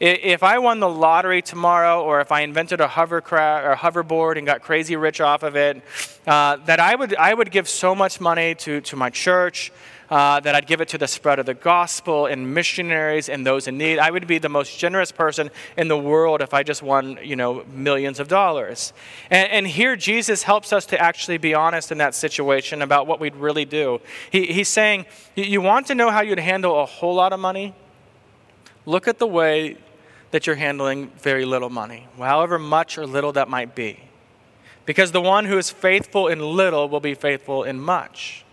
if 0.00 0.42
I 0.42 0.58
won 0.58 0.80
the 0.80 0.88
lottery 0.88 1.42
tomorrow, 1.42 2.02
or 2.02 2.20
if 2.20 2.32
I 2.32 2.40
invented 2.40 2.80
a 2.80 2.88
hovercraft 2.88 3.64
or 3.64 3.72
a 3.72 3.76
hoverboard 3.76 4.36
and 4.36 4.46
got 4.46 4.62
crazy 4.62 4.96
rich 4.96 5.20
off 5.20 5.42
of 5.42 5.56
it, 5.56 5.82
uh, 6.26 6.56
that 6.66 6.80
I 6.80 6.94
would, 6.94 7.14
I 7.16 7.32
would 7.32 7.50
give 7.50 7.68
so 7.68 7.94
much 7.94 8.20
money 8.20 8.54
to, 8.56 8.80
to 8.80 8.96
my 8.96 9.10
church, 9.10 9.72
uh, 10.10 10.40
that 10.40 10.54
I'd 10.54 10.66
give 10.66 10.80
it 10.80 10.88
to 10.88 10.98
the 10.98 11.06
spread 11.06 11.38
of 11.38 11.46
the 11.46 11.54
gospel 11.54 12.26
and 12.26 12.54
missionaries 12.54 13.28
and 13.28 13.46
those 13.46 13.66
in 13.66 13.78
need. 13.78 13.98
I 13.98 14.10
would 14.10 14.26
be 14.26 14.38
the 14.38 14.48
most 14.48 14.78
generous 14.78 15.12
person 15.12 15.50
in 15.76 15.88
the 15.88 15.96
world 15.96 16.42
if 16.42 16.52
I 16.52 16.62
just 16.62 16.82
won, 16.82 17.18
you 17.22 17.36
know, 17.36 17.64
millions 17.72 18.20
of 18.20 18.28
dollars. 18.28 18.92
And, 19.30 19.50
and 19.50 19.66
here 19.66 19.96
Jesus 19.96 20.42
helps 20.42 20.72
us 20.72 20.86
to 20.86 21.00
actually 21.00 21.38
be 21.38 21.54
honest 21.54 21.90
in 21.90 21.98
that 21.98 22.14
situation 22.14 22.82
about 22.82 23.06
what 23.06 23.20
we'd 23.20 23.36
really 23.36 23.64
do. 23.64 24.00
He, 24.30 24.46
he's 24.46 24.68
saying, 24.68 25.06
you 25.36 25.60
want 25.60 25.86
to 25.86 25.94
know 25.94 26.10
how 26.10 26.20
you'd 26.20 26.38
handle 26.38 26.80
a 26.80 26.86
whole 26.86 27.14
lot 27.14 27.32
of 27.32 27.40
money? 27.40 27.74
Look 28.86 29.08
at 29.08 29.18
the 29.18 29.26
way 29.26 29.76
that 30.30 30.46
you're 30.46 30.56
handling 30.56 31.10
very 31.18 31.44
little 31.44 31.70
money, 31.70 32.08
however 32.18 32.58
much 32.58 32.98
or 32.98 33.06
little 33.06 33.32
that 33.32 33.48
might 33.48 33.74
be. 33.74 34.00
Because 34.84 35.12
the 35.12 35.20
one 35.20 35.46
who 35.46 35.56
is 35.56 35.70
faithful 35.70 36.28
in 36.28 36.40
little 36.40 36.88
will 36.88 37.00
be 37.00 37.14
faithful 37.14 37.62
in 37.62 37.80
much. 37.80 38.44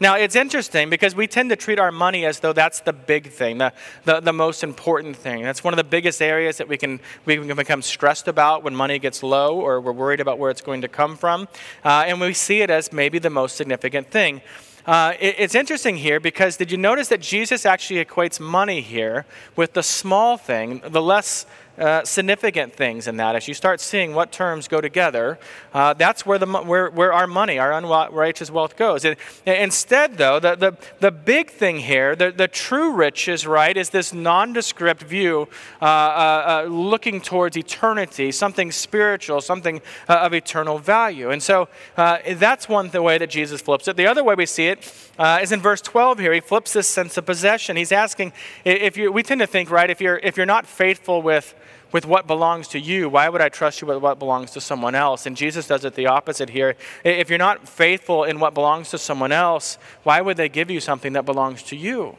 Now, 0.00 0.16
it's 0.16 0.34
interesting 0.34 0.90
because 0.90 1.14
we 1.14 1.28
tend 1.28 1.50
to 1.50 1.56
treat 1.56 1.78
our 1.78 1.92
money 1.92 2.26
as 2.26 2.40
though 2.40 2.52
that's 2.52 2.80
the 2.80 2.92
big 2.92 3.30
thing, 3.30 3.58
the, 3.58 3.72
the, 4.04 4.20
the, 4.20 4.32
most 4.32 4.64
important 4.64 5.16
thing. 5.16 5.44
That's 5.44 5.62
one 5.62 5.72
of 5.72 5.76
the 5.76 5.84
biggest 5.84 6.20
areas 6.20 6.56
that 6.58 6.66
we 6.66 6.76
can, 6.76 6.98
we 7.24 7.36
can 7.36 7.56
become 7.56 7.80
stressed 7.80 8.26
about 8.26 8.64
when 8.64 8.74
money 8.74 8.98
gets 8.98 9.22
low 9.22 9.60
or 9.60 9.80
we're 9.80 9.92
worried 9.92 10.20
about 10.20 10.38
where 10.38 10.50
it's 10.50 10.60
going 10.60 10.82
to 10.82 10.88
come 10.88 11.16
from. 11.16 11.48
Uh, 11.84 12.04
and 12.06 12.20
we 12.20 12.34
see 12.34 12.60
it 12.60 12.70
as 12.70 12.92
maybe 12.92 13.20
the 13.20 13.30
most 13.30 13.56
significant 13.56 14.10
thing. 14.10 14.42
Uh, 14.86 15.14
it, 15.18 15.36
it's 15.38 15.54
interesting 15.54 15.96
here 15.96 16.20
because 16.20 16.56
did 16.56 16.70
you 16.70 16.76
notice 16.76 17.08
that 17.08 17.20
Jesus 17.20 17.64
actually 17.64 18.04
equates 18.04 18.38
money 18.38 18.82
here 18.82 19.24
with 19.56 19.72
the 19.72 19.82
small 19.82 20.36
thing, 20.36 20.82
the 20.86 21.00
less 21.00 21.46
uh, 21.76 22.04
significant 22.04 22.72
things 22.72 23.08
in 23.08 23.16
that. 23.16 23.34
As 23.34 23.48
you 23.48 23.54
start 23.54 23.80
seeing 23.80 24.14
what 24.14 24.30
terms 24.30 24.68
go 24.68 24.80
together, 24.80 25.40
uh, 25.72 25.92
that's 25.94 26.24
where, 26.24 26.38
the, 26.38 26.46
where, 26.46 26.88
where 26.88 27.12
our 27.12 27.26
money, 27.26 27.58
our 27.58 27.72
unrighteous 27.72 28.48
wealth 28.48 28.76
goes. 28.76 29.04
Instead, 29.44 30.16
though, 30.16 30.38
the, 30.38 30.54
the, 30.54 30.76
the 31.00 31.10
big 31.10 31.50
thing 31.50 31.80
here, 31.80 32.14
the, 32.14 32.30
the 32.30 32.46
true 32.46 32.92
riches, 32.92 33.44
right, 33.44 33.76
is 33.76 33.90
this 33.90 34.12
nondescript 34.12 35.02
view 35.02 35.48
uh, 35.82 35.84
uh, 35.84 36.64
uh 36.64 36.68
looking 36.70 37.20
towards 37.20 37.56
eternity, 37.56 38.30
something 38.30 38.70
spiritual, 38.70 39.40
something 39.40 39.82
of 40.06 40.32
eternal 40.32 40.78
value. 40.78 41.30
And 41.30 41.42
so 41.42 41.68
that's 41.96 42.68
one 42.68 42.90
the 42.90 43.02
way 43.02 43.18
that 43.18 43.30
Jesus 43.30 43.60
flips 43.60 43.88
it. 43.88 43.96
The 43.96 44.06
other 44.06 44.22
way 44.22 44.36
we 44.36 44.46
see 44.46 44.68
it 44.68 45.10
is 45.42 45.50
in 45.50 45.60
verse 45.60 45.80
12 45.80 46.20
here. 46.20 46.32
He 46.32 46.40
flips 46.40 46.72
this 46.72 46.86
sense 46.86 47.16
of 47.16 47.26
possession. 47.26 47.76
He's 47.76 47.90
asking, 47.90 48.32
if 48.64 48.96
you, 48.96 49.10
we 49.10 49.24
tend 49.24 49.40
to 49.40 49.46
think, 49.48 49.70
right, 49.70 49.90
if 49.90 50.00
you're, 50.00 50.18
if 50.18 50.36
you're 50.36 50.46
not 50.46 50.66
faithful 50.66 51.20
with 51.20 51.54
with 51.94 52.04
what 52.04 52.26
belongs 52.26 52.66
to 52.66 52.80
you, 52.80 53.08
why 53.08 53.28
would 53.28 53.40
I 53.40 53.48
trust 53.48 53.80
you 53.80 53.86
with 53.86 53.98
what 53.98 54.18
belongs 54.18 54.50
to 54.50 54.60
someone 54.60 54.96
else? 54.96 55.26
And 55.26 55.36
Jesus 55.36 55.68
does 55.68 55.84
it 55.84 55.94
the 55.94 56.08
opposite 56.08 56.50
here. 56.50 56.74
If 57.04 57.30
you're 57.30 57.38
not 57.38 57.68
faithful 57.68 58.24
in 58.24 58.40
what 58.40 58.52
belongs 58.52 58.90
to 58.90 58.98
someone 58.98 59.30
else, 59.30 59.78
why 60.02 60.20
would 60.20 60.36
they 60.36 60.48
give 60.48 60.72
you 60.72 60.80
something 60.80 61.12
that 61.12 61.24
belongs 61.24 61.62
to 61.62 61.76
you? 61.76 62.16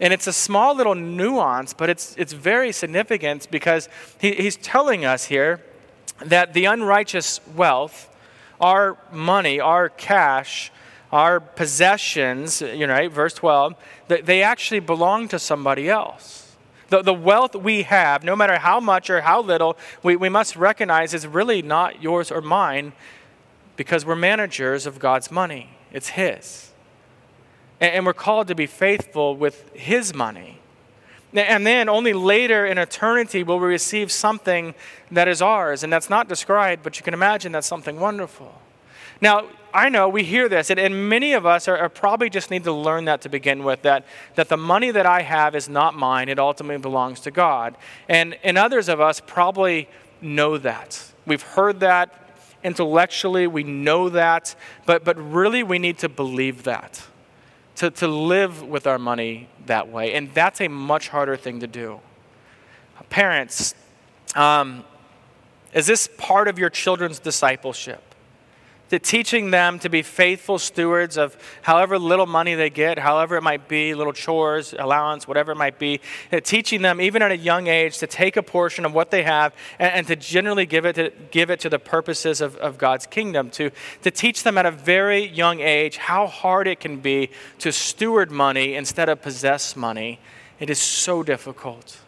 And 0.00 0.12
it's 0.12 0.26
a 0.26 0.32
small 0.32 0.74
little 0.74 0.96
nuance, 0.96 1.72
but 1.72 1.88
it's, 1.88 2.16
it's 2.18 2.32
very 2.32 2.72
significant 2.72 3.48
because 3.48 3.88
he, 4.18 4.32
he's 4.32 4.56
telling 4.56 5.04
us 5.04 5.26
here 5.26 5.62
that 6.24 6.52
the 6.52 6.64
unrighteous 6.64 7.40
wealth, 7.54 8.12
our 8.60 8.98
money, 9.12 9.60
our 9.60 9.88
cash, 9.88 10.72
our 11.12 11.38
possessions, 11.38 12.60
you 12.60 12.88
know, 12.88 12.94
right, 12.94 13.12
verse 13.12 13.34
12, 13.34 13.76
that 14.08 14.26
they 14.26 14.42
actually 14.42 14.80
belong 14.80 15.28
to 15.28 15.38
somebody 15.38 15.88
else. 15.88 16.49
The, 16.90 17.02
the 17.02 17.14
wealth 17.14 17.54
we 17.54 17.82
have, 17.82 18.22
no 18.22 18.36
matter 18.36 18.58
how 18.58 18.80
much 18.80 19.08
or 19.10 19.22
how 19.22 19.40
little, 19.40 19.78
we, 20.02 20.16
we 20.16 20.28
must 20.28 20.56
recognize 20.56 21.14
is 21.14 21.26
really 21.26 21.62
not 21.62 22.02
yours 22.02 22.30
or 22.30 22.40
mine 22.40 22.92
because 23.76 24.04
we're 24.04 24.16
managers 24.16 24.86
of 24.86 24.98
God's 24.98 25.30
money. 25.30 25.70
It's 25.92 26.10
His. 26.10 26.72
And, 27.80 27.94
and 27.94 28.06
we're 28.06 28.12
called 28.12 28.48
to 28.48 28.54
be 28.54 28.66
faithful 28.66 29.36
with 29.36 29.70
His 29.74 30.14
money. 30.14 30.58
And 31.32 31.64
then 31.64 31.88
only 31.88 32.12
later 32.12 32.66
in 32.66 32.76
eternity 32.76 33.44
will 33.44 33.60
we 33.60 33.68
receive 33.68 34.10
something 34.10 34.74
that 35.12 35.28
is 35.28 35.40
ours. 35.40 35.84
And 35.84 35.92
that's 35.92 36.10
not 36.10 36.28
described, 36.28 36.82
but 36.82 36.98
you 36.98 37.04
can 37.04 37.14
imagine 37.14 37.52
that's 37.52 37.68
something 37.68 38.00
wonderful. 38.00 38.60
Now, 39.20 39.48
I 39.72 39.88
know 39.88 40.08
we 40.08 40.24
hear 40.24 40.48
this, 40.48 40.70
and, 40.70 40.80
and 40.80 41.08
many 41.08 41.32
of 41.32 41.46
us 41.46 41.68
are, 41.68 41.76
are, 41.76 41.88
probably 41.88 42.30
just 42.30 42.50
need 42.50 42.64
to 42.64 42.72
learn 42.72 43.04
that 43.06 43.20
to 43.22 43.28
begin 43.28 43.64
with 43.64 43.82
that, 43.82 44.04
that 44.34 44.48
the 44.48 44.56
money 44.56 44.90
that 44.90 45.06
I 45.06 45.22
have 45.22 45.54
is 45.54 45.68
not 45.68 45.94
mine, 45.94 46.28
it 46.28 46.38
ultimately 46.38 46.78
belongs 46.78 47.20
to 47.20 47.30
God. 47.30 47.76
And, 48.08 48.36
and 48.42 48.58
others 48.58 48.88
of 48.88 49.00
us 49.00 49.20
probably 49.20 49.88
know 50.20 50.58
that. 50.58 51.12
We've 51.26 51.42
heard 51.42 51.80
that 51.80 52.16
intellectually, 52.62 53.46
we 53.46 53.62
know 53.62 54.08
that, 54.10 54.54
but, 54.86 55.04
but 55.04 55.16
really 55.18 55.62
we 55.62 55.78
need 55.78 55.98
to 55.98 56.08
believe 56.08 56.64
that, 56.64 57.02
to, 57.76 57.90
to 57.90 58.08
live 58.08 58.62
with 58.62 58.86
our 58.86 58.98
money 58.98 59.48
that 59.66 59.88
way. 59.88 60.14
And 60.14 60.32
that's 60.34 60.60
a 60.60 60.68
much 60.68 61.08
harder 61.08 61.36
thing 61.36 61.60
to 61.60 61.66
do. 61.66 62.00
Parents, 63.08 63.74
um, 64.36 64.84
is 65.72 65.86
this 65.86 66.08
part 66.18 66.48
of 66.48 66.58
your 66.58 66.70
children's 66.70 67.18
discipleship? 67.18 68.09
To 68.90 68.98
teaching 68.98 69.50
them 69.50 69.78
to 69.78 69.88
be 69.88 70.02
faithful 70.02 70.58
stewards 70.58 71.16
of 71.16 71.36
however 71.62 71.98
little 71.98 72.26
money 72.26 72.54
they 72.54 72.70
get, 72.70 72.98
however 72.98 73.36
it 73.36 73.42
might 73.42 73.68
be, 73.68 73.94
little 73.94 74.12
chores, 74.12 74.74
allowance, 74.78 75.26
whatever 75.26 75.52
it 75.52 75.56
might 75.56 75.78
be, 75.78 76.00
uh, 76.32 76.40
teaching 76.40 76.82
them 76.82 77.00
even 77.00 77.22
at 77.22 77.30
a 77.30 77.36
young 77.36 77.68
age 77.68 77.98
to 77.98 78.06
take 78.06 78.36
a 78.36 78.42
portion 78.42 78.84
of 78.84 78.92
what 78.92 79.10
they 79.10 79.22
have 79.22 79.54
and, 79.78 79.92
and 79.92 80.06
to 80.08 80.16
generally 80.16 80.66
give 80.66 80.84
it 80.84 80.94
to, 80.94 81.10
give 81.30 81.50
it 81.50 81.60
to 81.60 81.68
the 81.68 81.78
purposes 81.78 82.40
of, 82.40 82.56
of 82.56 82.78
God's 82.78 83.06
kingdom, 83.06 83.50
to, 83.50 83.70
to 84.02 84.10
teach 84.10 84.42
them 84.42 84.58
at 84.58 84.66
a 84.66 84.70
very 84.70 85.26
young 85.26 85.60
age 85.60 85.96
how 85.96 86.26
hard 86.26 86.66
it 86.66 86.80
can 86.80 86.98
be 86.98 87.30
to 87.58 87.72
steward 87.72 88.30
money 88.30 88.74
instead 88.74 89.08
of 89.08 89.22
possess 89.22 89.76
money 89.76 90.18
It 90.60 90.68
is 90.68 90.78
so 90.78 91.22
difficult. 91.22 91.98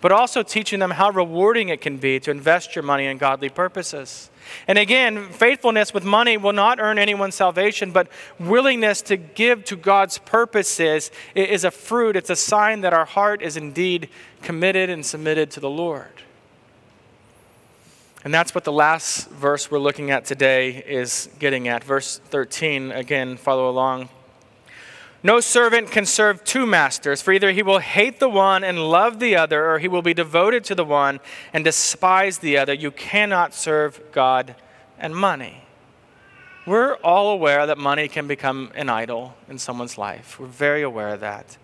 But 0.00 0.10
also 0.10 0.42
teaching 0.42 0.80
them 0.80 0.90
how 0.90 1.10
rewarding 1.10 1.68
it 1.68 1.80
can 1.80 1.98
be 1.98 2.18
to 2.20 2.32
invest 2.32 2.74
your 2.74 2.82
money 2.82 3.06
in 3.06 3.18
godly 3.18 3.48
purposes. 3.48 4.31
And 4.66 4.78
again, 4.78 5.28
faithfulness 5.28 5.92
with 5.92 6.04
money 6.04 6.36
will 6.36 6.52
not 6.52 6.80
earn 6.80 6.98
anyone 6.98 7.32
salvation, 7.32 7.90
but 7.90 8.08
willingness 8.38 9.02
to 9.02 9.16
give 9.16 9.64
to 9.66 9.76
God's 9.76 10.18
purposes 10.18 11.10
is 11.34 11.64
a 11.64 11.70
fruit. 11.70 12.16
It's 12.16 12.30
a 12.30 12.36
sign 12.36 12.82
that 12.82 12.92
our 12.92 13.04
heart 13.04 13.42
is 13.42 13.56
indeed 13.56 14.08
committed 14.42 14.90
and 14.90 15.04
submitted 15.04 15.50
to 15.52 15.60
the 15.60 15.70
Lord. 15.70 16.22
And 18.24 18.32
that's 18.32 18.54
what 18.54 18.64
the 18.64 18.72
last 18.72 19.28
verse 19.30 19.70
we're 19.70 19.80
looking 19.80 20.12
at 20.12 20.24
today 20.24 20.70
is 20.86 21.28
getting 21.40 21.66
at. 21.66 21.82
Verse 21.82 22.20
13, 22.26 22.92
again, 22.92 23.36
follow 23.36 23.68
along. 23.68 24.08
No 25.24 25.38
servant 25.38 25.90
can 25.90 26.04
serve 26.04 26.42
two 26.42 26.66
masters, 26.66 27.22
for 27.22 27.32
either 27.32 27.52
he 27.52 27.62
will 27.62 27.78
hate 27.78 28.18
the 28.18 28.28
one 28.28 28.64
and 28.64 28.90
love 28.90 29.20
the 29.20 29.36
other, 29.36 29.70
or 29.70 29.78
he 29.78 29.86
will 29.86 30.02
be 30.02 30.14
devoted 30.14 30.64
to 30.64 30.74
the 30.74 30.84
one 30.84 31.20
and 31.52 31.64
despise 31.64 32.38
the 32.38 32.58
other. 32.58 32.74
You 32.74 32.90
cannot 32.90 33.54
serve 33.54 34.00
God 34.10 34.56
and 34.98 35.14
money. 35.14 35.62
We're 36.66 36.94
all 36.96 37.30
aware 37.30 37.66
that 37.66 37.78
money 37.78 38.08
can 38.08 38.26
become 38.26 38.72
an 38.74 38.88
idol 38.88 39.34
in 39.48 39.58
someone's 39.58 39.96
life. 39.96 40.40
We're 40.40 40.46
very 40.46 40.82
aware 40.82 41.08
of 41.10 41.20
that. 41.20 41.56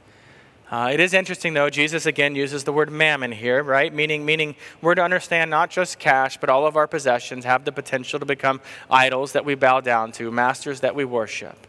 Uh, 0.70 0.90
it 0.92 1.00
is 1.00 1.14
interesting, 1.14 1.54
though, 1.54 1.70
Jesus 1.70 2.04
again 2.04 2.34
uses 2.34 2.64
the 2.64 2.72
word 2.72 2.90
mammon 2.90 3.32
here, 3.32 3.62
right? 3.62 3.92
Meaning, 3.92 4.26
meaning 4.26 4.54
we're 4.82 4.94
to 4.94 5.02
understand 5.02 5.50
not 5.50 5.70
just 5.70 5.98
cash, 5.98 6.36
but 6.36 6.50
all 6.50 6.66
of 6.66 6.76
our 6.76 6.86
possessions 6.86 7.44
have 7.44 7.64
the 7.64 7.72
potential 7.72 8.20
to 8.20 8.26
become 8.26 8.60
idols 8.90 9.32
that 9.32 9.44
we 9.44 9.54
bow 9.54 9.80
down 9.80 10.12
to, 10.12 10.30
masters 10.30 10.80
that 10.80 10.94
we 10.94 11.04
worship. 11.04 11.66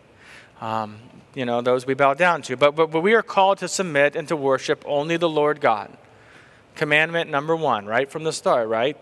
Um, 0.60 0.98
you 1.34 1.46
know, 1.46 1.62
those 1.62 1.86
we 1.86 1.94
bow 1.94 2.14
down 2.14 2.42
to. 2.44 2.58
But, 2.58 2.76
but, 2.76 2.92
but 2.92 3.02
we 3.02 3.14
are 3.14 3.22
called 3.22 3.60
to 3.60 3.68
submit 3.68 4.16
and 4.16 4.28
to 4.28 4.36
worship 4.36 4.84
only 4.88 5.18
the 5.18 5.30
Lord 5.30 5.62
God. 5.62 5.96
Commandment 6.76 7.30
number 7.30 7.56
one, 7.56 7.86
right 7.86 8.10
from 8.10 8.24
the 8.24 8.34
start, 8.34 8.68
right? 8.68 8.98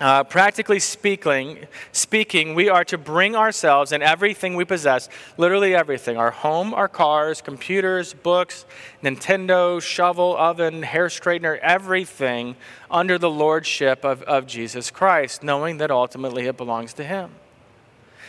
Uh, 0.00 0.24
practically 0.24 0.78
speaking, 0.78 1.66
speaking, 1.92 2.54
we 2.54 2.68
are 2.68 2.82
to 2.82 2.96
bring 2.96 3.36
ourselves 3.36 3.92
and 3.92 4.02
everything 4.02 4.56
we 4.56 4.64
possess, 4.64 5.08
literally 5.36 5.74
everything 5.74 6.16
our 6.16 6.30
home, 6.30 6.72
our 6.72 6.88
cars, 6.88 7.42
computers, 7.42 8.14
books, 8.14 8.64
Nintendo, 9.02 9.80
shovel, 9.82 10.34
oven, 10.36 10.82
hair 10.82 11.08
straightener, 11.08 11.58
everything 11.58 12.56
under 12.90 13.18
the 13.18 13.30
lordship 13.30 14.02
of, 14.02 14.22
of 14.22 14.46
Jesus 14.46 14.90
Christ, 14.90 15.42
knowing 15.42 15.76
that 15.76 15.90
ultimately 15.90 16.46
it 16.46 16.56
belongs 16.56 16.94
to 16.94 17.04
Him. 17.04 17.30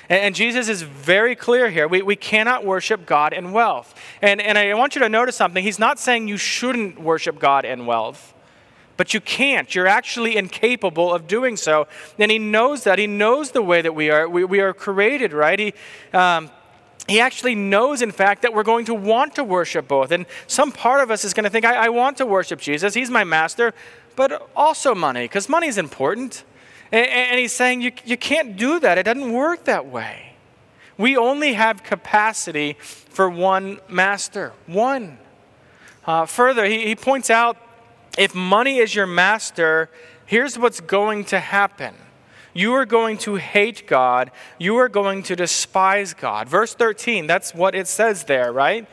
And, 0.10 0.36
Jesus 0.36 0.68
is 0.68 0.82
very 0.82 1.36
clear 1.36 1.70
here. 1.70 1.88
We, 1.88 2.02
we 2.02 2.16
cannot 2.16 2.66
worship 2.66 3.06
God 3.06 3.34
in 3.34 3.52
wealth. 3.52 3.96
And, 4.22 4.42
and 4.42 4.58
I 4.58 4.74
want 4.74 4.96
you 4.96 5.02
to 5.02 5.10
notice 5.10 5.36
something. 5.36 5.64
He's 5.64 5.80
not 5.80 6.00
saying 6.00 6.28
you 6.28 6.38
shouldn't 6.38 7.00
worship 7.00 7.40
God 7.40 7.66
in 7.66 7.86
wealth, 7.86 8.34
but 8.98 9.14
you 9.14 9.22
can't. 9.22 9.74
You're 9.74 9.88
actually 9.88 10.36
incapable 10.36 11.14
of 11.14 11.28
doing 11.28 11.56
so. 11.56 11.88
And 12.20 12.32
He 12.32 12.40
knows 12.40 12.84
that. 12.84 13.00
He 13.00 13.08
knows 13.08 13.52
the 13.52 13.62
way 13.62 13.82
that 13.82 13.96
we 13.96 14.10
are. 14.10 14.28
We, 14.28 14.44
we 14.44 14.60
are 14.60 14.74
created, 14.74 15.34
right? 15.34 15.60
He, 15.60 15.74
um, 16.14 16.52
he 17.08 17.20
actually 17.20 17.56
knows, 17.56 18.02
in 18.02 18.12
fact, 18.12 18.44
that 18.44 18.54
we're 18.54 18.64
going 18.64 18.86
to 18.86 18.94
want 18.94 19.36
to 19.36 19.44
worship 19.44 19.88
both. 19.88 20.12
And 20.12 20.26
some 20.48 20.72
part 20.72 21.02
of 21.02 21.12
us 21.12 21.26
is 21.26 21.34
going 21.34 21.44
to 21.44 21.50
think, 21.50 21.66
I, 21.66 21.86
I 21.86 21.90
want 21.90 22.18
to 22.18 22.26
worship 22.26 22.62
Jesus. 22.62 22.94
He's 22.94 23.10
my 23.10 23.24
master, 23.24 23.74
but 24.16 24.50
also 24.56 24.96
money, 24.96 25.26
because 25.26 25.50
money 25.50 25.68
is 25.68 25.78
important. 25.78 26.44
And, 26.94 27.08
and 27.08 27.40
he's 27.40 27.52
saying, 27.52 27.82
you, 27.82 27.92
you 28.06 28.16
can't 28.16 28.56
do 28.56 28.80
that. 28.80 29.00
It 29.00 29.04
doesn't 29.04 29.34
work 29.34 29.66
that 29.66 29.88
way. 29.88 30.36
We 30.96 31.18
only 31.18 31.54
have 31.54 31.84
capacity 31.84 32.78
for 32.80 33.28
one 33.28 33.80
master, 33.90 34.54
one. 34.68 35.18
Uh, 36.06 36.28
further, 36.28 36.66
he, 36.66 36.86
he 36.86 36.96
points 36.96 37.32
out 37.32 37.58
if 38.16 38.36
money 38.36 38.78
is 38.78 38.94
your 38.94 39.08
master, 39.08 39.90
here's 40.28 40.58
what's 40.60 40.80
going 40.80 41.26
to 41.26 41.40
happen. 41.40 41.96
You 42.54 42.74
are 42.76 42.86
going 42.86 43.18
to 43.20 43.36
hate 43.36 43.88
God. 43.88 44.30
You 44.60 44.78
are 44.78 44.88
going 44.88 45.24
to 45.24 45.36
despise 45.36 46.14
God. 46.14 46.48
Verse 46.48 46.76
13, 46.76 47.26
that's 47.26 47.56
what 47.56 47.74
it 47.74 47.88
says 47.88 48.26
there, 48.26 48.54
right? 48.54 48.88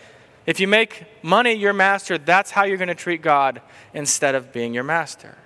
If 0.46 0.58
you 0.58 0.66
make 0.66 1.04
money 1.22 1.52
your 1.52 1.74
master, 1.74 2.16
that's 2.16 2.52
how 2.52 2.64
you're 2.64 2.78
going 2.78 2.88
to 2.88 2.94
treat 2.94 3.20
God 3.20 3.60
instead 3.92 4.34
of 4.34 4.54
being 4.54 4.72
your 4.72 4.84
master. 4.84 5.36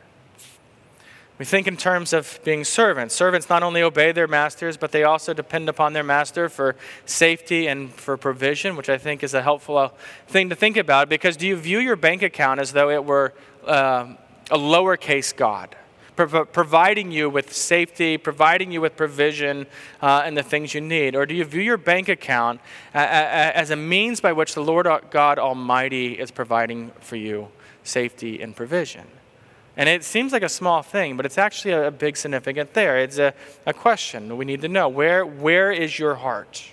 We 1.36 1.44
think 1.44 1.66
in 1.66 1.76
terms 1.76 2.12
of 2.12 2.38
being 2.44 2.62
servants. 2.62 3.12
Servants 3.12 3.48
not 3.48 3.64
only 3.64 3.82
obey 3.82 4.12
their 4.12 4.28
masters, 4.28 4.76
but 4.76 4.92
they 4.92 5.02
also 5.02 5.34
depend 5.34 5.68
upon 5.68 5.92
their 5.92 6.04
master 6.04 6.48
for 6.48 6.76
safety 7.06 7.66
and 7.66 7.92
for 7.92 8.16
provision, 8.16 8.76
which 8.76 8.88
I 8.88 8.98
think 8.98 9.24
is 9.24 9.34
a 9.34 9.42
helpful 9.42 9.76
uh, 9.76 9.88
thing 10.28 10.48
to 10.50 10.54
think 10.54 10.76
about. 10.76 11.08
Because 11.08 11.36
do 11.36 11.46
you 11.46 11.56
view 11.56 11.80
your 11.80 11.96
bank 11.96 12.22
account 12.22 12.60
as 12.60 12.72
though 12.72 12.88
it 12.88 13.04
were 13.04 13.34
uh, 13.66 14.14
a 14.50 14.58
lowercase 14.58 15.34
God? 15.34 15.76
providing 16.16 17.10
you 17.10 17.28
with 17.28 17.52
safety, 17.52 18.16
providing 18.16 18.70
you 18.70 18.80
with 18.80 18.96
provision 18.96 19.66
uh, 20.00 20.22
and 20.24 20.36
the 20.36 20.44
things 20.44 20.72
you 20.72 20.80
need? 20.80 21.16
Or 21.16 21.26
do 21.26 21.34
you 21.34 21.44
view 21.44 21.60
your 21.60 21.76
bank 21.76 22.08
account 22.08 22.60
as 22.94 23.70
a 23.70 23.74
means 23.74 24.20
by 24.20 24.32
which 24.32 24.54
the 24.54 24.62
Lord 24.62 24.86
God 25.10 25.40
Almighty 25.40 26.12
is 26.12 26.30
providing 26.30 26.92
for 27.00 27.16
you 27.16 27.48
safety 27.82 28.40
and 28.40 28.54
provision? 28.54 29.08
And 29.76 29.88
it 29.88 30.04
seems 30.04 30.32
like 30.32 30.42
a 30.42 30.48
small 30.48 30.82
thing, 30.82 31.16
but 31.16 31.26
it's 31.26 31.38
actually 31.38 31.72
a, 31.72 31.90
big 31.90 32.16
significant 32.16 32.74
there. 32.74 32.98
It's 32.98 33.18
a, 33.18 33.34
a 33.66 33.72
question 33.72 34.36
we 34.36 34.44
need 34.44 34.60
to 34.62 34.68
know. 34.68 34.88
Where, 34.88 35.26
where 35.26 35.72
is 35.72 35.98
your 35.98 36.14
heart? 36.14 36.64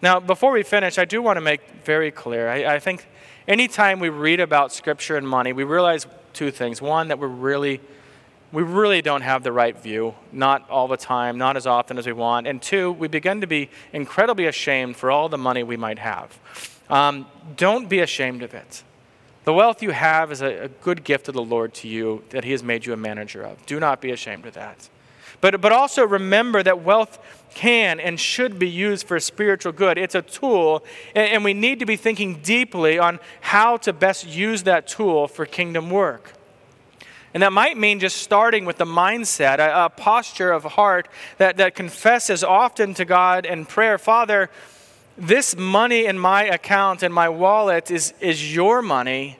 Now, 0.00 0.20
before 0.20 0.52
we 0.52 0.62
finish, 0.62 0.98
I 0.98 1.04
do 1.04 1.20
want 1.20 1.36
to 1.36 1.40
make 1.42 1.60
very 1.84 2.10
clear. 2.10 2.48
I, 2.48 2.76
I 2.76 2.78
think 2.78 3.06
anytime 3.46 4.00
we 4.00 4.08
read 4.08 4.40
about 4.40 4.72
scripture 4.72 5.16
and 5.16 5.28
money, 5.28 5.52
we 5.52 5.64
realize 5.64 6.06
two 6.32 6.50
things. 6.50 6.80
One, 6.80 7.08
that 7.08 7.18
we're 7.18 7.28
really, 7.28 7.80
we 8.50 8.62
really 8.62 9.02
don't 9.02 9.22
have 9.22 9.42
the 9.42 9.52
right 9.52 9.78
view, 9.78 10.14
not 10.32 10.68
all 10.70 10.88
the 10.88 10.96
time, 10.96 11.36
not 11.36 11.56
as 11.56 11.66
often 11.66 11.98
as 11.98 12.06
we 12.06 12.12
want. 12.12 12.46
And 12.46 12.62
two, 12.62 12.92
we 12.92 13.08
begin 13.08 13.42
to 13.42 13.46
be 13.46 13.68
incredibly 13.92 14.46
ashamed 14.46 14.96
for 14.96 15.10
all 15.10 15.28
the 15.28 15.38
money 15.38 15.62
we 15.62 15.76
might 15.76 15.98
have. 15.98 16.38
Um, 16.88 17.26
don't 17.56 17.88
be 17.88 18.00
ashamed 18.00 18.42
of 18.42 18.54
it. 18.54 18.84
The 19.46 19.52
wealth 19.52 19.80
you 19.80 19.92
have 19.92 20.32
is 20.32 20.42
a, 20.42 20.64
a, 20.64 20.68
good 20.68 21.04
gift 21.04 21.28
of 21.28 21.34
the 21.34 21.42
Lord 21.42 21.72
to 21.74 21.86
you 21.86 22.24
that 22.30 22.42
He 22.42 22.50
has 22.50 22.64
made 22.64 22.84
you 22.84 22.92
a 22.92 22.96
manager 22.96 23.44
of. 23.44 23.64
Do 23.64 23.78
not 23.78 24.00
be 24.00 24.10
ashamed 24.10 24.44
of 24.44 24.54
that. 24.54 24.88
But, 25.40 25.60
but 25.60 25.70
also 25.70 26.04
remember 26.04 26.64
that 26.64 26.82
wealth 26.82 27.20
can 27.54 28.00
and 28.00 28.18
should 28.18 28.58
be 28.58 28.68
used 28.68 29.06
for 29.06 29.20
spiritual 29.20 29.70
good. 29.70 29.98
It's 29.98 30.16
a 30.16 30.22
tool, 30.22 30.84
and, 31.14 31.30
and 31.30 31.44
we 31.44 31.54
need 31.54 31.78
to 31.78 31.86
be 31.86 31.94
thinking 31.94 32.40
deeply 32.42 32.98
on 32.98 33.20
how 33.40 33.76
to 33.78 33.92
best 33.92 34.26
use 34.26 34.64
that 34.64 34.88
tool 34.88 35.28
for 35.28 35.46
kingdom 35.46 35.90
work. 35.90 36.32
And 37.32 37.44
that 37.44 37.52
might 37.52 37.76
mean 37.76 38.00
just 38.00 38.16
starting 38.16 38.64
with 38.64 38.78
the 38.78 38.84
mindset, 38.84 39.60
a, 39.60 39.84
a 39.84 39.90
posture 39.90 40.50
of 40.50 40.64
heart 40.64 41.06
that, 41.38 41.56
that 41.58 41.76
confesses 41.76 42.42
often 42.42 42.94
to 42.94 43.04
God 43.04 43.46
in 43.46 43.64
prayer 43.64 43.96
Father, 43.96 44.50
this 45.18 45.56
money 45.56 46.06
in 46.06 46.18
my 46.18 46.44
account 46.44 47.02
and 47.02 47.12
my 47.12 47.28
wallet 47.28 47.90
is, 47.90 48.12
is 48.20 48.54
your 48.54 48.82
money. 48.82 49.38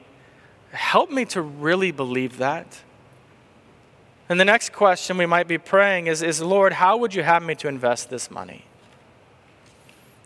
Help 0.71 1.11
me 1.11 1.25
to 1.25 1.41
really 1.41 1.91
believe 1.91 2.37
that. 2.37 2.81
And 4.29 4.39
the 4.39 4.45
next 4.45 4.73
question 4.73 5.17
we 5.17 5.25
might 5.25 5.47
be 5.47 5.57
praying 5.57 6.07
is, 6.07 6.21
is 6.21 6.41
Lord, 6.41 6.73
how 6.73 6.97
would 6.97 7.13
you 7.13 7.23
have 7.23 7.43
me 7.43 7.55
to 7.55 7.67
invest 7.67 8.09
this 8.09 8.29
money? 8.29 8.65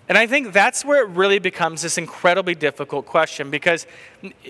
And 0.10 0.18
I 0.18 0.28
think 0.28 0.52
that's 0.52 0.84
where 0.84 1.04
it 1.04 1.10
really 1.10 1.40
becomes 1.40 1.84
this 1.84 1.98
incredibly 1.98 2.56
difficult 2.56 3.06
question 3.06 3.50
because 3.50 3.86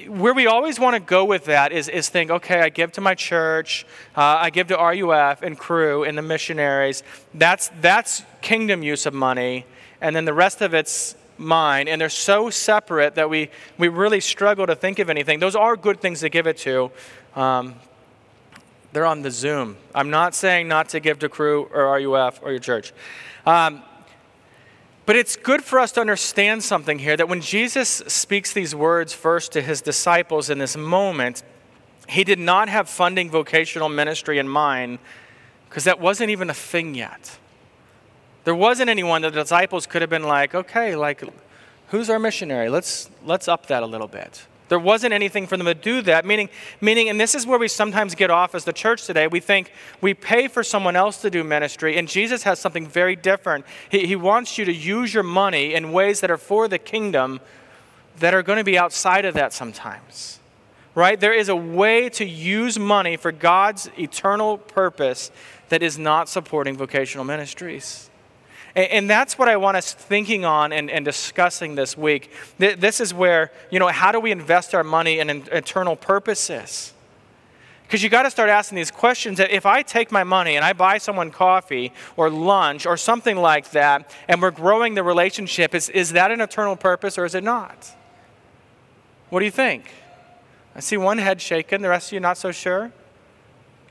where 0.08 0.34
we 0.34 0.48
always 0.48 0.80
want 0.80 0.96
to 0.96 1.00
go 1.00 1.24
with 1.24 1.46
that 1.46 1.72
is, 1.72 1.88
is 1.88 2.10
think, 2.10 2.32
okay, 2.32 2.62
I 2.62 2.70
give 2.70 2.92
to 2.94 3.02
my 3.02 3.14
church, 3.14 3.86
uh, 4.16 4.22
I 4.22 4.50
give 4.50 4.68
to 4.68 4.76
RUF 4.76 5.44
and 5.44 5.58
Cru 5.58 6.04
and 6.04 6.18
the 6.18 6.24
missionaries. 6.24 7.04
That's, 7.34 7.70
that's 7.80 8.24
kingdom 8.42 8.82
use 8.82 9.06
of 9.06 9.14
money 9.14 9.66
and 10.02 10.16
then 10.16 10.26
the 10.26 10.34
rest 10.34 10.62
of 10.62 10.74
it's 10.74 11.16
mine. 11.38 11.88
And 11.88 12.00
they're 12.02 12.10
so 12.10 12.50
separate 12.50 13.16
that 13.16 13.30
we, 13.30 13.50
we 13.78 13.88
really 13.88 14.20
struggle 14.20 14.68
to 14.68 14.76
think 14.76 15.00
of 15.00 15.10
anything. 15.10 15.40
Those 15.40 15.56
are 15.56 15.76
good 15.76 16.02
things 16.02 16.20
to 16.22 16.30
give 16.30 16.48
it 16.48 16.58
to. 16.58 16.92
Um, 17.36 17.76
they're 18.94 19.06
on 19.06 19.22
the 19.22 19.32
Zoom. 19.32 19.78
I'm 19.96 20.10
not 20.10 20.36
saying 20.36 20.68
not 20.68 20.90
to 20.90 21.00
give 21.00 21.20
to 21.20 21.30
Cru 21.30 21.64
or 21.74 21.98
RUF 21.98 22.42
or 22.44 22.52
your 22.52 22.60
church. 22.60 22.94
Um, 23.46 23.84
but 25.06 25.16
it's 25.16 25.36
good 25.36 25.64
for 25.64 25.80
us 25.80 25.92
to 25.94 26.02
understand 26.02 26.64
something 26.64 27.00
here 27.00 27.18
that 27.18 27.28
when 27.28 27.42
Jesus 27.42 27.90
speaks 28.08 28.54
these 28.54 28.76
words 28.76 29.14
first 29.14 29.52
to 29.54 29.62
his 29.62 29.82
disciples 29.82 30.50
in 30.50 30.58
this 30.58 30.78
moment, 30.78 31.44
he 32.08 32.24
did 32.24 32.40
not 32.40 32.70
have 32.70 32.90
funding 32.90 33.30
vocational 33.30 33.90
ministry 33.90 34.38
in 34.38 34.48
mind 34.48 35.00
because 35.70 35.86
that 35.86 36.00
wasn't 36.00 36.30
even 36.30 36.50
a 36.50 36.54
thing 36.54 36.94
yet. 36.94 37.38
There 38.44 38.56
wasn't 38.56 38.90
anyone 38.90 39.22
that 39.22 39.34
the 39.34 39.42
disciples 39.42 39.86
could 39.86 40.02
have 40.02 40.10
been 40.10 40.24
like, 40.24 40.56
okay, 40.56 40.96
like, 40.96 41.24
who's 41.90 42.10
our 42.10 42.20
missionary? 42.20 42.70
Let's, 42.70 43.10
let's 43.24 43.48
up 43.48 43.68
that 43.68 43.84
a 43.84 43.86
little 43.86 44.08
bit. 44.08 44.48
There 44.70 44.80
wasn't 44.80 45.14
anything 45.14 45.48
for 45.48 45.58
them 45.58 45.68
to 45.68 45.74
do 45.74 46.02
that, 46.04 46.26
meaning, 46.26 46.50
meaning, 46.80 47.10
and 47.10 47.20
this 47.20 47.36
is 47.36 47.46
where 47.46 47.60
we 47.60 47.68
sometimes 47.68 48.16
get 48.16 48.32
off 48.32 48.56
as 48.56 48.64
the 48.64 48.72
church 48.72 49.06
today. 49.06 49.28
We 49.28 49.42
think 49.42 49.72
we 50.00 50.14
pay 50.14 50.48
for 50.48 50.64
someone 50.64 50.96
else 50.96 51.22
to 51.24 51.30
do 51.30 51.44
ministry, 51.44 51.98
and 51.98 52.08
Jesus 52.08 52.44
has 52.44 52.58
something 52.58 52.88
very 52.88 53.18
different. 53.18 53.66
He, 53.90 54.08
he 54.08 54.16
wants 54.16 54.58
you 54.58 54.64
to 54.64 54.72
use 54.74 55.14
your 55.14 55.24
money 55.24 55.74
in 55.74 55.92
ways 55.92 56.22
that 56.22 56.32
are 56.32 56.38
for 56.38 56.70
the 56.70 56.80
kingdom 56.80 57.42
that 58.20 58.34
are 58.34 58.42
going 58.42 58.60
to 58.60 58.64
be 58.64 58.78
outside 58.78 59.26
of 59.26 59.34
that 59.34 59.52
sometimes. 59.52 60.40
right? 60.96 61.20
There 61.20 61.34
is 61.34 61.50
a 61.50 61.56
way 61.56 62.10
to 62.10 62.26
use 62.26 62.78
money 62.78 63.18
for 63.18 63.32
God's 63.32 63.90
eternal 63.98 64.58
purpose 64.58 65.32
that 65.70 65.82
is 65.82 65.98
not 65.98 66.28
supporting 66.28 66.76
vocational 66.76 67.24
ministries. 67.24 68.10
And, 68.76 69.10
that's 69.10 69.38
what 69.38 69.50
I 69.50 69.58
want 69.58 69.76
us 69.76 69.94
thinking 69.94 70.46
on 70.46 70.72
and, 70.72 70.90
and 70.90 71.04
discussing 71.04 71.76
this 71.76 71.98
week. 71.98 72.32
This 72.58 73.02
is 73.02 73.14
where, 73.14 73.52
you 73.70 73.80
know, 73.80 73.90
how 73.90 74.12
do 74.12 74.20
we 74.20 74.32
invest 74.32 74.74
our 74.74 74.84
money 74.84 75.20
in 75.20 75.30
eternal 75.30 75.98
purposes? 75.98 76.94
Because 77.84 78.02
you 78.02 78.10
got 78.10 78.24
to 78.24 78.32
start 78.32 78.50
asking 78.50 78.78
these 78.78 78.90
questions. 78.90 79.40
That 79.40 79.52
if 79.52 79.66
I 79.66 79.82
take 79.82 80.14
my 80.14 80.24
money 80.24 80.56
and 80.56 80.64
I 80.64 80.72
buy 80.72 80.98
someone 80.98 81.30
coffee 81.32 81.92
or 82.16 82.30
lunch 82.30 82.86
or 82.86 82.96
something 82.96 83.36
like 83.36 83.72
that, 83.72 84.10
and 84.30 84.42
we're 84.42 84.52
growing 84.52 84.96
the 84.96 85.04
relationship, 85.04 85.76
is, 85.76 85.90
is 85.90 86.14
that 86.14 86.32
an 86.32 86.40
eternal 86.40 86.78
purpose 86.78 87.18
or 87.18 87.26
is 87.26 87.36
it 87.36 87.44
not? 87.44 87.94
What 89.30 89.40
do 89.40 89.46
you 89.46 89.52
think? 89.52 89.92
I 90.74 90.80
see 90.80 90.96
one 90.96 91.18
head 91.18 91.42
shaking, 91.42 91.82
the 91.82 91.90
rest 91.90 92.08
of 92.10 92.14
you 92.14 92.20
not 92.22 92.38
so 92.38 92.54
sure. 92.54 92.94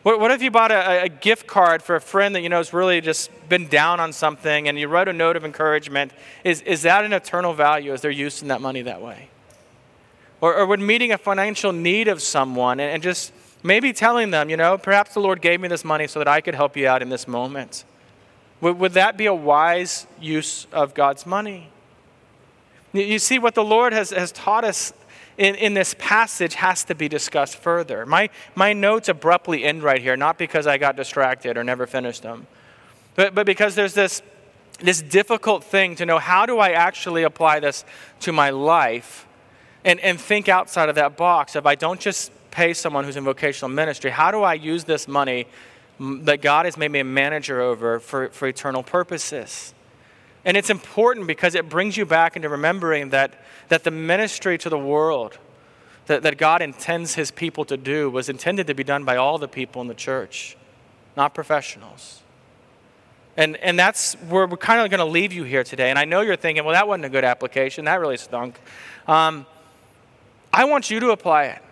What, 0.03 0.19
what 0.19 0.31
if 0.31 0.41
you 0.41 0.51
bought 0.51 0.73
a, 0.73 1.03
a, 1.03 1.09
gift 1.09 1.47
card 1.47 1.83
for 1.83 1.95
a 1.95 2.01
friend 2.01 2.35
that 2.35 2.41
you 2.41 2.49
know 2.49 2.57
has 2.57 2.73
really 2.73 3.03
just 3.03 3.31
been 3.51 3.69
down 3.69 4.01
on 4.01 4.15
something 4.15 4.67
and 4.67 4.79
you 4.79 4.89
wrote 4.89 5.09
a 5.09 5.13
note 5.13 5.37
of 5.37 5.45
encouragement? 5.45 6.13
Is, 6.43 6.63
is 6.63 6.83
that 6.83 7.05
an 7.05 7.13
eternal 7.13 7.53
value? 7.53 7.93
Is 7.93 8.01
there 8.01 8.11
use 8.11 8.41
in 8.41 8.49
that 8.49 8.63
money 8.63 8.81
that 8.83 9.03
way? 9.03 9.29
Or, 10.41 10.57
or 10.57 10.65
would 10.67 10.81
meeting 10.81 11.13
a 11.13 11.19
financial 11.19 11.73
need 11.73 12.09
of 12.09 12.23
someone 12.23 12.81
and, 12.81 12.95
and 12.95 13.03
just 13.03 13.33
maybe 13.63 13.93
telling 13.93 14.31
them, 14.31 14.49
you 14.49 14.57
know, 14.57 14.79
perhaps 14.79 15.13
the 15.13 15.21
Lord 15.21 15.43
gave 15.43 15.61
me 15.61 15.69
this 15.69 15.85
money 15.85 16.07
so 16.07 16.19
that 16.19 16.29
I 16.29 16.41
could 16.41 16.55
help 16.55 16.79
you 16.79 16.89
out 16.89 17.03
in 17.03 17.11
this 17.11 17.29
moment. 17.29 17.85
Would, 18.63 18.79
would 18.79 18.93
that 18.93 19.19
be 19.19 19.27
a 19.27 19.35
wise 19.35 20.07
use 20.19 20.67
of 20.73 20.95
God's 20.95 21.27
money? 21.27 21.69
You 22.93 23.19
see, 23.19 23.39
what 23.39 23.55
the 23.55 23.63
Lord 23.63 23.93
has, 23.93 24.11
has 24.11 24.33
taught 24.33 24.65
us 24.65 24.93
in, 25.41 25.55
in 25.55 25.73
this 25.73 25.95
passage 25.99 26.53
has 26.55 26.85
to 26.85 26.95
be 26.95 27.09
discussed 27.09 27.57
further. 27.57 28.05
My, 28.05 28.29
my 28.55 28.75
notes 28.75 29.09
abruptly 29.09 29.65
end 29.65 29.83
right 29.83 30.01
here, 30.01 30.15
not 30.15 30.37
because 30.37 30.67
I 30.67 30.77
got 30.77 30.97
distracted 30.97 31.57
or 31.57 31.65
never 31.65 31.87
finished 31.87 32.23
them, 32.23 32.47
but, 33.15 33.35
but 33.35 33.47
because 33.47 33.75
there's 33.75 33.95
this, 33.95 34.21
this 34.81 35.01
difficult 35.01 35.65
thing 35.65 35.97
to 35.97 36.05
know 36.05 36.19
how 36.19 36.45
do 36.45 36.59
I 36.59 36.73
actually 36.73 37.23
apply 37.23 37.61
this 37.61 37.87
to 38.21 38.33
my 38.33 38.51
life 38.51 39.27
and, 39.83 39.99
and 40.01 40.21
think 40.21 40.51
outside 40.51 40.91
of 40.91 40.97
that 40.97 41.17
box. 41.17 41.57
If 41.57 41.65
I 41.65 41.75
don't 41.75 41.99
just 41.99 42.31
pay 42.51 42.75
someone 42.75 43.05
who's 43.05 43.17
in 43.17 43.25
vocational 43.25 43.71
ministry, 43.71 44.11
how 44.11 44.31
do 44.31 44.43
I 44.43 44.53
use 44.53 44.85
this 44.85 45.09
money 45.09 45.47
that 45.99 46.43
God 46.43 46.67
has 46.67 46.77
made 46.77 46.91
me 46.91 46.99
a 46.99 47.05
manager 47.05 47.63
over 47.63 47.99
for, 47.99 48.29
for 48.29 48.47
eternal 48.47 48.83
purposes? 48.83 49.73
And 50.45 50.57
it's 50.57 50.71
important 50.71 51.27
because 51.27 51.55
it 51.55 51.69
brings 51.69 51.97
you 51.97 52.07
back 52.07 52.37
into 52.37 52.49
remembering 52.49 53.11
that, 53.11 53.35
that 53.69 53.85
the 53.85 53.91
ministry 53.91 54.57
to 54.59 54.69
the 54.69 54.79
world 54.79 55.39
that, 56.07 56.23
that 56.23 56.39
God 56.39 56.63
intends 56.63 57.15
his 57.15 57.31
people 57.31 57.65
to 57.67 57.77
do 57.77 58.11
was 58.11 58.29
intended 58.29 58.67
to 58.67 58.75
be 58.75 58.83
done 58.83 59.05
by 59.05 59.17
all 59.17 59.39
the 59.39 59.49
people 59.49 59.83
in 59.83 59.89
the 59.89 59.95
church, 59.95 60.57
not 61.17 61.35
professionals. 61.35 62.23
And, 63.37 63.57
and 63.59 63.79
that's 63.79 64.15
where 64.29 64.47
we're 64.47 64.57
kind 64.57 64.81
of 64.81 64.91
going 64.91 65.07
to 65.07 65.13
leave 65.13 65.33
you 65.33 65.45
here 65.45 65.63
today. 65.63 65.91
And 65.91 65.99
I 65.99 66.05
know 66.05 66.21
you're 66.21 66.37
thinking, 66.37 66.65
well, 66.65 66.75
that 66.75 66.89
wasn't 66.89 67.05
a 67.05 67.11
good 67.11 67.25
application. 67.25 67.85
That 67.85 68.01
really 68.01 68.17
stunk. 68.17 68.59
Um, 69.07 69.47
I 70.53 70.65
want 70.65 70.91
you 70.91 71.01
to 71.01 71.11
apply 71.11 71.45
it. 71.45 71.63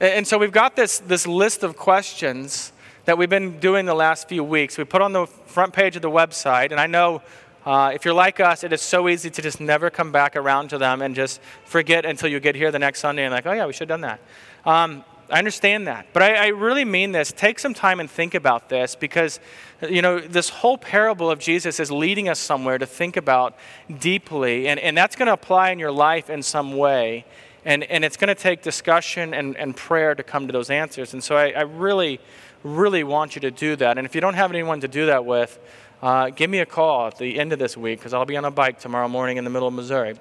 And 0.00 0.26
so 0.26 0.38
we've 0.38 0.52
got 0.52 0.74
this, 0.74 0.98
this 1.00 1.26
list 1.26 1.62
of 1.62 1.76
questions 1.76 2.72
that 3.04 3.16
we've 3.16 3.30
been 3.30 3.58
doing 3.60 3.86
the 3.86 3.94
last 3.94 4.28
few 4.28 4.44
weeks. 4.44 4.76
We 4.76 4.84
put 4.84 5.00
on 5.00 5.12
the 5.12 5.26
front 5.26 5.72
page 5.72 5.96
of 5.96 6.02
the 6.02 6.10
website, 6.10 6.70
and 6.70 6.80
I 6.80 6.86
know 6.86 7.22
uh, 7.68 7.90
if 7.90 8.06
you're 8.06 8.14
like 8.14 8.40
us, 8.40 8.64
it 8.64 8.72
is 8.72 8.80
so 8.80 9.10
easy 9.10 9.28
to 9.28 9.42
just 9.42 9.60
never 9.60 9.90
come 9.90 10.10
back 10.10 10.36
around 10.36 10.68
to 10.68 10.78
them 10.78 11.02
and 11.02 11.14
just 11.14 11.38
forget 11.66 12.06
until 12.06 12.26
you 12.26 12.40
get 12.40 12.54
here 12.54 12.70
the 12.70 12.78
next 12.78 13.00
Sunday 13.00 13.24
and 13.26 13.30
like, 13.30 13.44
oh 13.44 13.52
yeah, 13.52 13.66
we 13.66 13.74
should 13.74 13.90
have 13.90 14.00
done 14.00 14.16
that. 14.16 14.20
Um, 14.64 15.04
I 15.28 15.36
understand 15.36 15.86
that, 15.86 16.06
but 16.14 16.22
I, 16.22 16.46
I, 16.46 16.46
really 16.46 16.86
mean 16.86 17.12
this. 17.12 17.30
Take 17.30 17.58
some 17.58 17.74
time 17.74 18.00
and 18.00 18.10
think 18.10 18.34
about 18.34 18.70
this 18.70 18.96
because, 18.96 19.38
you 19.86 20.00
know, 20.00 20.18
this 20.18 20.48
whole 20.48 20.78
parable 20.78 21.30
of 21.30 21.38
Jesus 21.38 21.78
is 21.78 21.90
leading 21.90 22.30
us 22.30 22.38
somewhere 22.38 22.78
to 22.78 22.86
think 22.86 23.18
about 23.18 23.54
deeply, 23.98 24.66
and, 24.68 24.80
and 24.80 24.96
that's 24.96 25.14
going 25.14 25.26
to 25.26 25.34
apply 25.34 25.68
in 25.68 25.78
your 25.78 25.92
life 25.92 26.30
in 26.30 26.42
some 26.42 26.74
way. 26.74 27.26
And, 27.66 27.84
and 27.84 28.02
it's 28.02 28.16
going 28.16 28.28
to 28.28 28.34
take 28.34 28.62
discussion 28.62 29.34
and, 29.34 29.54
and 29.58 29.76
prayer 29.76 30.14
to 30.14 30.22
come 30.22 30.46
to 30.46 30.52
those 30.54 30.70
answers. 30.70 31.12
And 31.12 31.22
so 31.22 31.36
I, 31.36 31.50
I 31.50 31.62
really, 31.62 32.18
really 32.62 33.04
want 33.04 33.34
you 33.34 33.42
to 33.42 33.50
do 33.50 33.76
that. 33.76 33.98
And 33.98 34.06
if 34.06 34.14
you 34.14 34.22
don't 34.22 34.34
have 34.34 34.50
anyone 34.50 34.80
to 34.80 34.88
do 34.88 35.04
that 35.06 35.26
with, 35.26 35.58
uh, 36.02 36.30
give 36.30 36.48
me 36.48 36.60
a 36.60 36.66
call 36.66 37.08
at 37.08 37.18
the 37.18 37.38
end 37.38 37.52
of 37.52 37.58
this 37.58 37.76
week 37.76 37.98
because 37.98 38.14
I'll 38.14 38.24
be 38.24 38.36
on 38.36 38.44
a 38.44 38.50
bike 38.50 38.78
tomorrow 38.78 39.08
morning 39.08 39.36
in 39.36 39.44
the 39.44 39.50
middle 39.50 39.68
of 39.68 39.74
Missouri. 39.74 40.16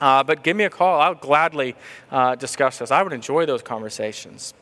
Uh, 0.00 0.22
but 0.22 0.42
give 0.42 0.56
me 0.56 0.64
a 0.64 0.70
call. 0.70 1.00
I'll 1.00 1.14
gladly 1.14 1.74
uh, 2.10 2.34
discuss 2.34 2.78
this. 2.78 2.90
I 2.90 3.02
would 3.02 3.12
enjoy 3.12 3.46
those 3.46 3.62
conversations. 3.62 4.54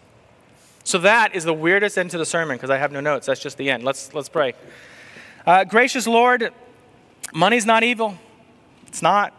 So 0.84 0.98
that 0.98 1.34
is 1.34 1.44
the 1.44 1.52
weirdest 1.52 1.98
end 1.98 2.10
to 2.12 2.18
the 2.18 2.26
sermon 2.26 2.56
because 2.56 2.70
I 2.70 2.78
have 2.78 2.92
no 2.92 3.00
notes. 3.00 3.26
That's 3.26 3.40
just 3.40 3.58
the 3.58 3.70
end. 3.70 3.82
Let's, 3.82 4.14
let's 4.14 4.28
pray. 4.28 4.54
Uh, 5.44 5.64
gracious 5.64 6.06
Lord, 6.06 6.52
money's 7.34 7.66
not 7.66 7.82
evil. 7.82 8.16
It's 8.86 9.02
not. 9.02 9.34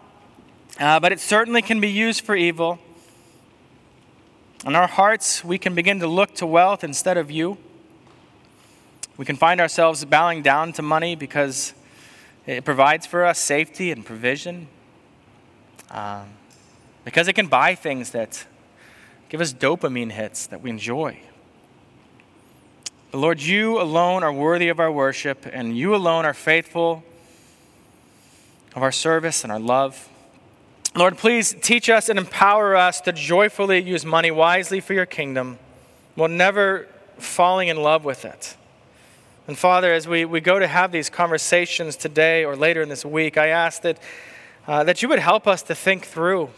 Uh, 0.80 1.00
but 1.00 1.12
it 1.12 1.20
certainly 1.20 1.62
can 1.62 1.80
be 1.80 1.90
used 1.90 2.24
for 2.24 2.36
evil. 2.36 2.80
In 4.66 4.76
our 4.76 4.88
hearts, 4.88 5.44
we 5.44 5.58
can 5.58 5.74
begin 5.74 6.00
to 6.00 6.08
look 6.08 6.36
to 6.36 6.46
wealth 6.46 6.84
instead 6.84 7.18
of 7.18 7.32
you. 7.32 7.58
We 9.18 9.26
can 9.26 9.36
find 9.36 9.60
ourselves 9.60 10.06
bowing 10.06 10.44
down 10.44 10.74
to 10.74 10.84
money 10.84 11.16
because 11.16 11.74
it 12.46 12.64
provides 12.64 13.08
for 13.08 13.26
us 13.26 13.40
safety 13.40 13.92
and 13.92 14.06
provision, 14.06 14.68
um, 15.90 16.30
because 17.04 17.28
it 17.28 17.34
can 17.34 17.48
buy 17.48 17.74
things 17.74 18.12
that 18.12 18.46
give 19.30 19.42
us 19.42 19.54
dopamine 19.54 20.12
hits 20.12 20.46
that 20.48 20.62
we 20.62 20.70
enjoy. 20.70 21.20
But 23.12 23.18
Lord, 23.18 23.42
you 23.42 23.82
alone 23.82 24.24
are 24.24 24.32
worthy 24.32 24.70
of 24.70 24.80
our 24.80 24.92
worship, 24.92 25.48
and 25.52 25.76
you 25.76 25.96
alone 25.96 26.24
are 26.24 26.34
faithful 26.34 27.04
of 28.76 28.84
our 28.84 28.92
service 28.92 29.44
and 29.44 29.52
our 29.52 29.60
love. 29.60 30.10
Lord, 30.96 31.18
please 31.18 31.56
teach 31.62 31.90
us 31.90 32.08
and 32.08 32.20
empower 32.20 32.76
us 32.76 33.02
to 33.02 33.12
joyfully 33.12 33.82
use 33.82 34.06
money 34.06 34.30
wisely 34.30 34.80
for 34.80 34.94
your 34.94 35.06
kingdom 35.08 35.58
while 36.16 36.30
never 36.30 36.88
falling 37.18 37.68
in 37.68 37.78
love 37.78 38.06
with 38.06 38.24
it. 38.24 38.56
And 39.48 39.58
Father, 39.58 39.94
as 39.94 40.10
we, 40.10 40.26
we 40.26 40.42
go 40.42 40.60
to 40.60 40.68
have 40.68 40.92
these 40.92 41.10
conversations 41.10 41.96
today 41.96 42.44
or 42.44 42.58
later 42.58 42.82
in 42.82 42.90
this 42.90 43.06
week, 43.06 43.38
I 43.38 43.48
ask 43.48 43.82
that, 43.84 43.98
uh, 44.68 44.84
that 44.84 45.02
you 45.02 45.08
would 45.08 45.20
help 45.20 45.48
us 45.48 45.62
to 45.64 45.76
think 45.76 46.06
through 46.06 46.50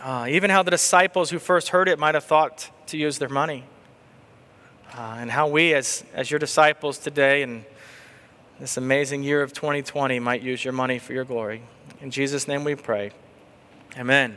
uh, 0.00 0.26
even 0.30 0.48
how 0.48 0.62
the 0.62 0.70
disciples 0.70 1.30
who 1.30 1.40
first 1.40 1.70
heard 1.70 1.88
it 1.88 1.98
might 1.98 2.14
have 2.14 2.22
thought 2.22 2.70
to 2.86 2.96
use 2.96 3.18
their 3.18 3.28
money. 3.28 3.64
Uh, 4.96 5.16
and 5.18 5.30
how 5.30 5.48
we, 5.48 5.74
as, 5.74 6.04
as 6.14 6.30
your 6.30 6.38
disciples 6.38 6.98
today 6.98 7.42
in 7.42 7.64
this 8.60 8.76
amazing 8.76 9.24
year 9.24 9.42
of 9.42 9.52
2020, 9.52 10.20
might 10.20 10.40
use 10.40 10.64
your 10.64 10.72
money 10.72 11.00
for 11.00 11.12
your 11.12 11.24
glory. 11.24 11.62
In 12.00 12.12
Jesus' 12.12 12.46
name 12.46 12.62
we 12.62 12.76
pray. 12.76 13.10
Amen. 13.96 14.36